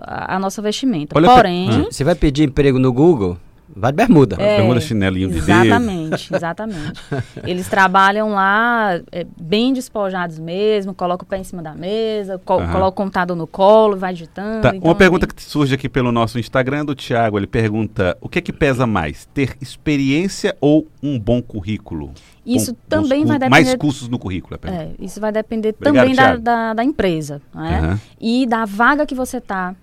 a, 0.01 0.39
nossa 0.39 0.61
vestimenta. 0.61 1.17
Olha 1.17 1.29
Porém... 1.29 1.69
Ah. 1.69 1.91
Você 1.91 2.03
vai 2.03 2.15
pedir 2.15 2.43
emprego 2.43 2.79
no 2.79 2.91
Google? 2.91 3.37
Vai 3.75 3.91
de 3.91 3.95
bermuda. 3.97 4.35
É, 4.39 4.57
Bermuda, 4.57 4.79
chinelinho 4.79 5.29
de 5.29 5.41
dedo. 5.41 5.49
Exatamente, 5.65 6.33
exatamente. 6.35 7.01
Eles 7.45 7.67
trabalham 7.67 8.29
lá 8.29 8.99
é, 9.11 9.25
bem 9.41 9.73
despojados 9.73 10.37
mesmo, 10.37 10.93
colocam 10.93 11.25
o 11.25 11.27
pé 11.27 11.37
em 11.39 11.43
cima 11.43 11.61
da 11.63 11.73
mesa, 11.73 12.39
co 12.45 12.53
Aham. 12.59 12.71
coloca 12.71 12.89
o 12.89 12.91
computador 12.91 13.35
no 13.35 13.47
colo, 13.47 13.97
vai 13.97 14.13
digitando. 14.13 14.61
Tá, 14.61 14.75
então 14.75 14.87
Uma 14.89 14.95
pergunta 14.95 15.25
que 15.25 15.41
surge 15.41 15.73
aqui 15.73 15.89
pelo 15.89 16.11
nosso 16.11 16.37
Instagram 16.39 16.81
é 16.81 16.83
do 16.83 16.95
Thiago. 16.95 17.37
Ele 17.37 17.47
pergunta: 17.47 18.17
o 18.21 18.29
que 18.29 18.39
é 18.39 18.41
que 18.41 18.53
pesa 18.53 18.85
mais? 18.85 19.25
Ter 19.33 19.55
experiência 19.59 20.55
ou 20.61 20.87
um 21.01 21.19
bom 21.19 21.41
currículo? 21.41 22.11
Isso 22.45 22.73
Bom- 22.73 22.77
também 22.89 23.25
vai 23.25 23.39
cu- 23.39 23.49
Mais 23.49 23.65
depender- 23.65 23.77
cursos 23.81 24.09
no 24.09 24.19
currículo, 24.19 24.59
é. 24.63 24.69
É, 24.69 24.89
isso 24.99 25.19
vai 25.19 25.31
depender 25.31 25.73
Obrigado, 25.79 25.95
também 25.95 26.15
da, 26.15 26.35
da, 26.35 26.73
da 26.73 26.83
empresa 26.83 27.41
né? 27.55 27.79
Aham. 27.79 27.99
e 28.19 28.45
da 28.45 28.65
vaga 28.65 29.05
que 29.05 29.15
você 29.15 29.37
está 29.37 29.73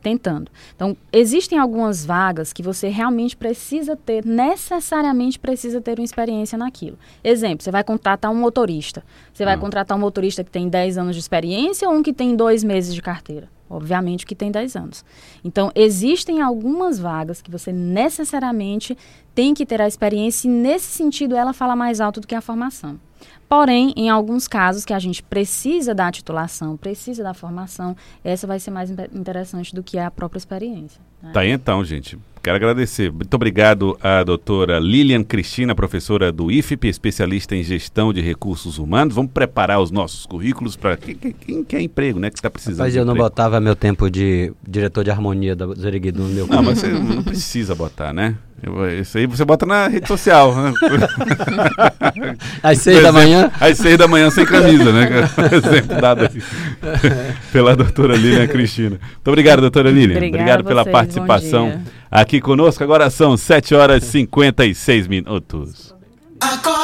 tentando. 0.00 0.50
Então, 0.74 0.96
existem 1.12 1.58
algumas 1.58 2.04
vagas 2.06 2.52
que 2.52 2.62
você 2.62 2.88
realmente 2.88 3.36
precisa 3.36 3.96
ter, 3.96 4.24
necessariamente 4.24 5.38
precisa 5.38 5.80
ter 5.80 5.98
uma 5.98 6.04
experiência 6.04 6.56
naquilo. 6.56 6.98
Exemplo, 7.22 7.62
você 7.62 7.70
vai 7.70 7.84
contratar 7.84 8.30
um 8.30 8.34
motorista. 8.34 9.04
Você 9.32 9.44
vai 9.44 9.54
Ah. 9.54 9.58
contratar 9.58 9.96
um 9.96 10.00
motorista 10.00 10.42
que 10.42 10.50
tem 10.50 10.68
10 10.68 10.96
anos 10.96 11.14
de 11.14 11.20
experiência 11.20 11.88
ou 11.88 11.94
um 11.94 12.02
que 12.02 12.12
tem 12.12 12.34
dois 12.34 12.64
meses 12.64 12.94
de 12.94 13.02
carteira? 13.02 13.48
Obviamente 13.68 14.26
que 14.26 14.34
tem 14.34 14.50
10 14.50 14.76
anos. 14.76 15.04
Então, 15.42 15.70
existem 15.74 16.42
algumas 16.42 16.98
vagas 16.98 17.40
que 17.40 17.50
você 17.50 17.72
necessariamente 17.72 18.96
tem 19.34 19.54
que 19.54 19.64
ter 19.64 19.80
a 19.80 19.88
experiência 19.88 20.46
e, 20.46 20.50
nesse 20.50 20.86
sentido, 20.86 21.34
ela 21.34 21.52
fala 21.54 21.74
mais 21.74 22.00
alto 22.00 22.20
do 22.20 22.26
que 22.26 22.34
a 22.34 22.40
formação. 22.42 23.00
Porém, 23.48 23.92
em 23.96 24.08
alguns 24.08 24.48
casos 24.48 24.84
que 24.84 24.94
a 24.94 24.98
gente 24.98 25.22
precisa 25.22 25.94
da 25.94 26.10
titulação, 26.10 26.76
precisa 26.76 27.22
da 27.22 27.34
formação, 27.34 27.94
essa 28.24 28.46
vai 28.46 28.58
ser 28.58 28.70
mais 28.70 28.90
interessante 28.90 29.74
do 29.74 29.82
que 29.82 29.98
a 29.98 30.10
própria 30.10 30.38
experiência. 30.38 31.00
né? 31.22 31.30
Tá 31.34 31.40
aí 31.40 31.50
então, 31.50 31.84
gente. 31.84 32.18
Quero 32.42 32.56
agradecer. 32.56 33.12
Muito 33.12 33.32
obrigado 33.34 33.96
à 34.02 34.24
doutora 34.24 34.80
Lilian 34.80 35.22
Cristina, 35.22 35.76
professora 35.76 36.32
do 36.32 36.50
IFP, 36.50 36.88
especialista 36.88 37.54
em 37.54 37.62
gestão 37.62 38.12
de 38.12 38.20
recursos 38.20 38.78
humanos. 38.78 39.14
Vamos 39.14 39.30
preparar 39.30 39.80
os 39.80 39.92
nossos 39.92 40.26
currículos 40.26 40.74
para 40.74 40.96
quem, 40.96 41.14
quem- 41.14 41.32
quem 41.32 41.62
quer 41.62 41.80
emprego, 41.82 42.18
né? 42.18 42.30
Que 42.30 42.38
está 42.38 42.50
precisando 42.50 42.78
Mas 42.84 42.96
eu 42.96 43.04
não 43.04 43.12
emprego. 43.12 43.28
botava 43.30 43.60
meu 43.60 43.76
tempo 43.76 44.10
de 44.10 44.52
diretor 44.66 45.04
de 45.04 45.10
harmonia 45.12 45.54
da 45.54 45.72
Zeriguido 45.74 46.20
no 46.20 46.28
meu 46.30 46.48
Não, 46.48 46.62
mas 46.64 46.78
você 46.80 46.88
não 46.88 47.22
precisa 47.22 47.76
botar, 47.76 48.12
né? 48.12 48.36
Isso 49.00 49.18
aí 49.18 49.26
você 49.26 49.44
bota 49.44 49.66
na 49.66 49.88
rede 49.88 50.06
social, 50.06 50.54
né? 50.54 50.72
Às 52.62 52.78
seis 52.78 53.02
da 53.02 53.10
manhã? 53.10 53.50
Às 53.60 53.76
seis 53.76 53.98
da 53.98 54.06
manhã 54.06 54.30
sem 54.30 54.44
camisa, 54.44 54.92
né? 54.92 55.28
Exemplo 55.50 56.00
dado 56.00 56.24
aqui 56.24 56.40
pela 57.50 57.74
doutora 57.74 58.14
Lilian 58.14 58.46
Cristina. 58.46 59.00
Muito 59.00 59.28
obrigado, 59.28 59.60
doutora 59.60 59.90
Lilian. 59.90 60.16
Obrigada 60.16 60.42
obrigado 60.42 60.64
pela 60.64 60.84
vocês, 60.84 60.92
participação 60.92 61.82
aqui 62.08 62.40
conosco. 62.40 62.84
Agora 62.84 63.10
são 63.10 63.36
7 63.36 63.74
horas 63.74 64.04
e 64.04 64.06
56 64.06 65.08
minutos. 65.08 65.92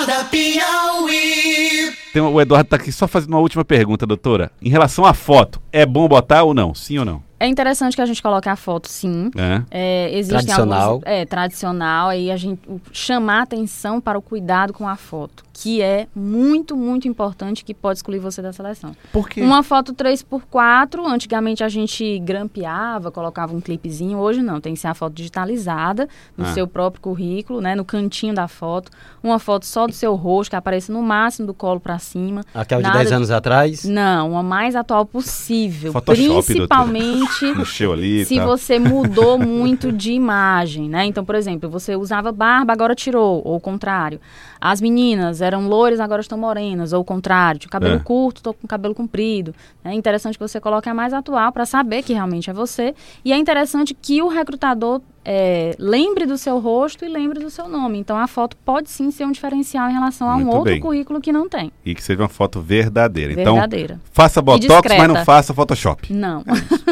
Acorda 0.09 0.25
Piauí. 0.31 1.93
Tem, 2.15 2.23
o 2.23 2.41
Eduardo 2.41 2.67
está 2.67 2.77
aqui 2.77 2.91
só 2.91 3.07
fazendo 3.07 3.31
uma 3.35 3.41
última 3.41 3.62
pergunta, 3.65 4.07
doutora. 4.07 4.50
Em 4.62 4.71
relação 4.71 5.05
à 5.05 5.12
foto, 5.12 5.61
é 5.71 5.85
bom 5.85 6.09
botar 6.09 6.45
ou 6.45 6.55
não? 6.55 6.75
Sim 6.75 6.99
ou 6.99 7.05
não? 7.05 7.29
É 7.41 7.47
interessante 7.47 7.95
que 7.95 8.03
a 8.03 8.07
gente 8.07 8.21
coloque 8.21 8.49
a 8.49 8.57
foto, 8.57 8.88
sim. 8.88 9.31
É. 9.37 9.62
É, 9.71 10.11
existem 10.19 10.38
Tradicional. 10.41 10.91
alguns- 10.95 11.03
é, 11.07 11.25
tradicional. 11.25 12.09
Aí 12.09 12.33
a 12.33 12.37
gente 12.37 12.61
chamar 12.91 13.43
atenção 13.43 14.00
para 14.00 14.19
o 14.19 14.23
cuidado 14.23 14.73
com 14.73 14.88
a 14.88 14.97
foto, 14.97 15.45
que 15.53 15.81
é 15.81 16.09
muito, 16.17 16.77
muito 16.77 17.07
importante 17.07 17.65
que 17.65 17.73
pode 17.73 18.00
excluir 18.00 18.19
você 18.19 18.43
da 18.43 18.53
seleção. 18.53 18.91
Por 19.12 19.29
quê? 19.29 19.41
Uma 19.41 19.62
foto 19.62 19.95
3x4, 19.95 21.07
antigamente 21.07 21.62
a 21.62 21.69
gente 21.69 22.19
grampeava, 22.19 23.12
colocava 23.12 23.55
um 23.55 23.61
clipezinho, 23.61 24.19
hoje 24.19 24.43
não, 24.43 24.61
tem 24.61 24.75
que 24.75 24.81
ser 24.81 24.88
a 24.88 24.95
foto 24.95 25.12
digitalizada 25.15 26.09
no 26.37 26.45
Ah. 26.45 26.53
seu 26.55 26.67
próprio 26.67 27.00
currículo, 27.00 27.61
né, 27.61 27.77
no 27.77 27.85
cantinho 27.85 28.35
da 28.35 28.49
foto, 28.49 28.91
uma 29.23 29.38
foto 29.38 29.65
só 29.65 29.87
do 29.87 29.93
seu 29.99 30.14
rosto, 30.14 30.50
que 30.50 30.57
apareça 30.57 30.93
no 30.93 31.02
máximo 31.02 31.47
do 31.47 31.52
colo 31.55 31.78
para 31.81 31.99
cima. 31.99 32.43
Aquela 32.55 32.81
de 32.81 32.87
Nada 32.88 32.99
10 32.99 33.09
de- 33.09 33.14
anos 33.14 33.31
atrás? 33.31 33.85
Não, 33.85 34.38
a 34.38 34.43
mais 34.43 34.75
atual 34.75 35.05
possível, 35.05 35.93
Photoshop, 35.93 36.47
principalmente 36.47 37.45
ali 37.93 38.25
se 38.25 38.37
tal. 38.37 38.47
você 38.47 38.78
mudou 38.78 39.38
muito 39.38 39.93
de 39.93 40.12
imagem, 40.12 40.88
né? 40.88 41.05
Então, 41.05 41.25
por 41.25 41.35
exemplo, 41.35 41.69
você 41.69 41.97
usava 41.97 42.33
barba, 42.33 42.73
agora 42.73 42.95
tirou, 42.95 43.43
ou 43.45 43.57
o 43.57 43.61
contrário. 43.61 44.21
As 44.61 44.81
meninas 44.81 45.40
eram 45.40 45.68
loiras, 45.68 46.01
agora 46.01 46.20
estão 46.20 46.37
morenas, 46.38 46.92
ou 46.92 47.01
o 47.03 47.05
contrário. 47.05 47.61
Tinha 47.61 47.70
cabelo 47.70 47.96
É. 47.96 47.99
curto, 47.99 48.38
estou 48.38 48.55
com 48.55 48.66
cabelo 48.66 48.94
comprido. 48.94 49.55
É 49.85 49.92
interessante 49.92 50.37
que 50.37 50.46
você 50.46 50.61
coloque 50.61 50.88
a 50.88 50.94
mais 50.94 51.12
atual 51.12 51.53
para 51.53 51.64
saber 51.66 52.03
que 52.03 52.12
realmente 52.12 52.51
é 52.51 52.53
você. 52.53 52.94
E 53.25 53.33
é 53.33 53.37
interessante 53.37 53.94
que 53.94 54.20
o 54.22 54.29
recrutador 54.29 55.01
é, 55.31 55.75
lembre 55.79 56.25
do 56.25 56.38
seu 56.38 56.59
rosto 56.59 57.05
e 57.05 57.09
lembre 57.09 57.38
do 57.38 57.51
seu 57.51 57.69
nome. 57.69 57.99
Então, 57.99 58.17
a 58.17 58.27
foto 58.27 58.57
pode 58.64 58.88
sim 58.88 59.11
ser 59.11 59.27
um 59.27 59.31
diferencial 59.31 59.91
em 59.91 59.93
relação 59.93 60.27
a 60.31 60.37
um 60.37 60.38
Muito 60.38 60.57
outro 60.57 60.73
bem. 60.73 60.81
currículo 60.81 61.21
que 61.21 61.31
não 61.31 61.47
tem. 61.47 61.71
E 61.85 61.95
que 61.95 62.03
seja 62.03 62.23
uma 62.23 62.31
foto 62.31 62.62
verdadeira. 62.62 63.33
Então, 63.35 63.53
Verdadeira. 63.53 64.01
faça 64.11 64.41
botox, 64.41 64.88
mas 64.97 65.07
não 65.07 65.23
faça 65.27 65.53
Photoshop. 65.53 66.11
Não. 66.14 66.43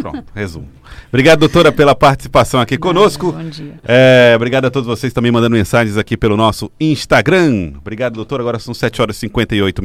Pronto, 0.02 0.24
resumo. 0.36 0.68
Obrigado, 1.08 1.40
doutora, 1.40 1.72
pela 1.72 1.94
participação 1.94 2.60
aqui 2.60 2.76
conosco. 2.76 3.32
Bom 3.32 3.48
dia. 3.48 3.80
É, 3.82 4.34
obrigado 4.36 4.66
a 4.66 4.70
todos 4.70 4.86
vocês 4.86 5.14
também 5.14 5.32
mandando 5.32 5.56
mensagens 5.56 5.96
aqui 5.96 6.14
pelo 6.14 6.36
nosso 6.36 6.70
Instagram. 6.78 7.72
Obrigado, 7.78 8.14
doutor. 8.14 8.38
Agora 8.40 8.58
são 8.58 8.74
7 8.74 9.00
horas 9.00 9.16
e 9.16 9.20
58 9.20 9.82
minutos. 9.82 9.84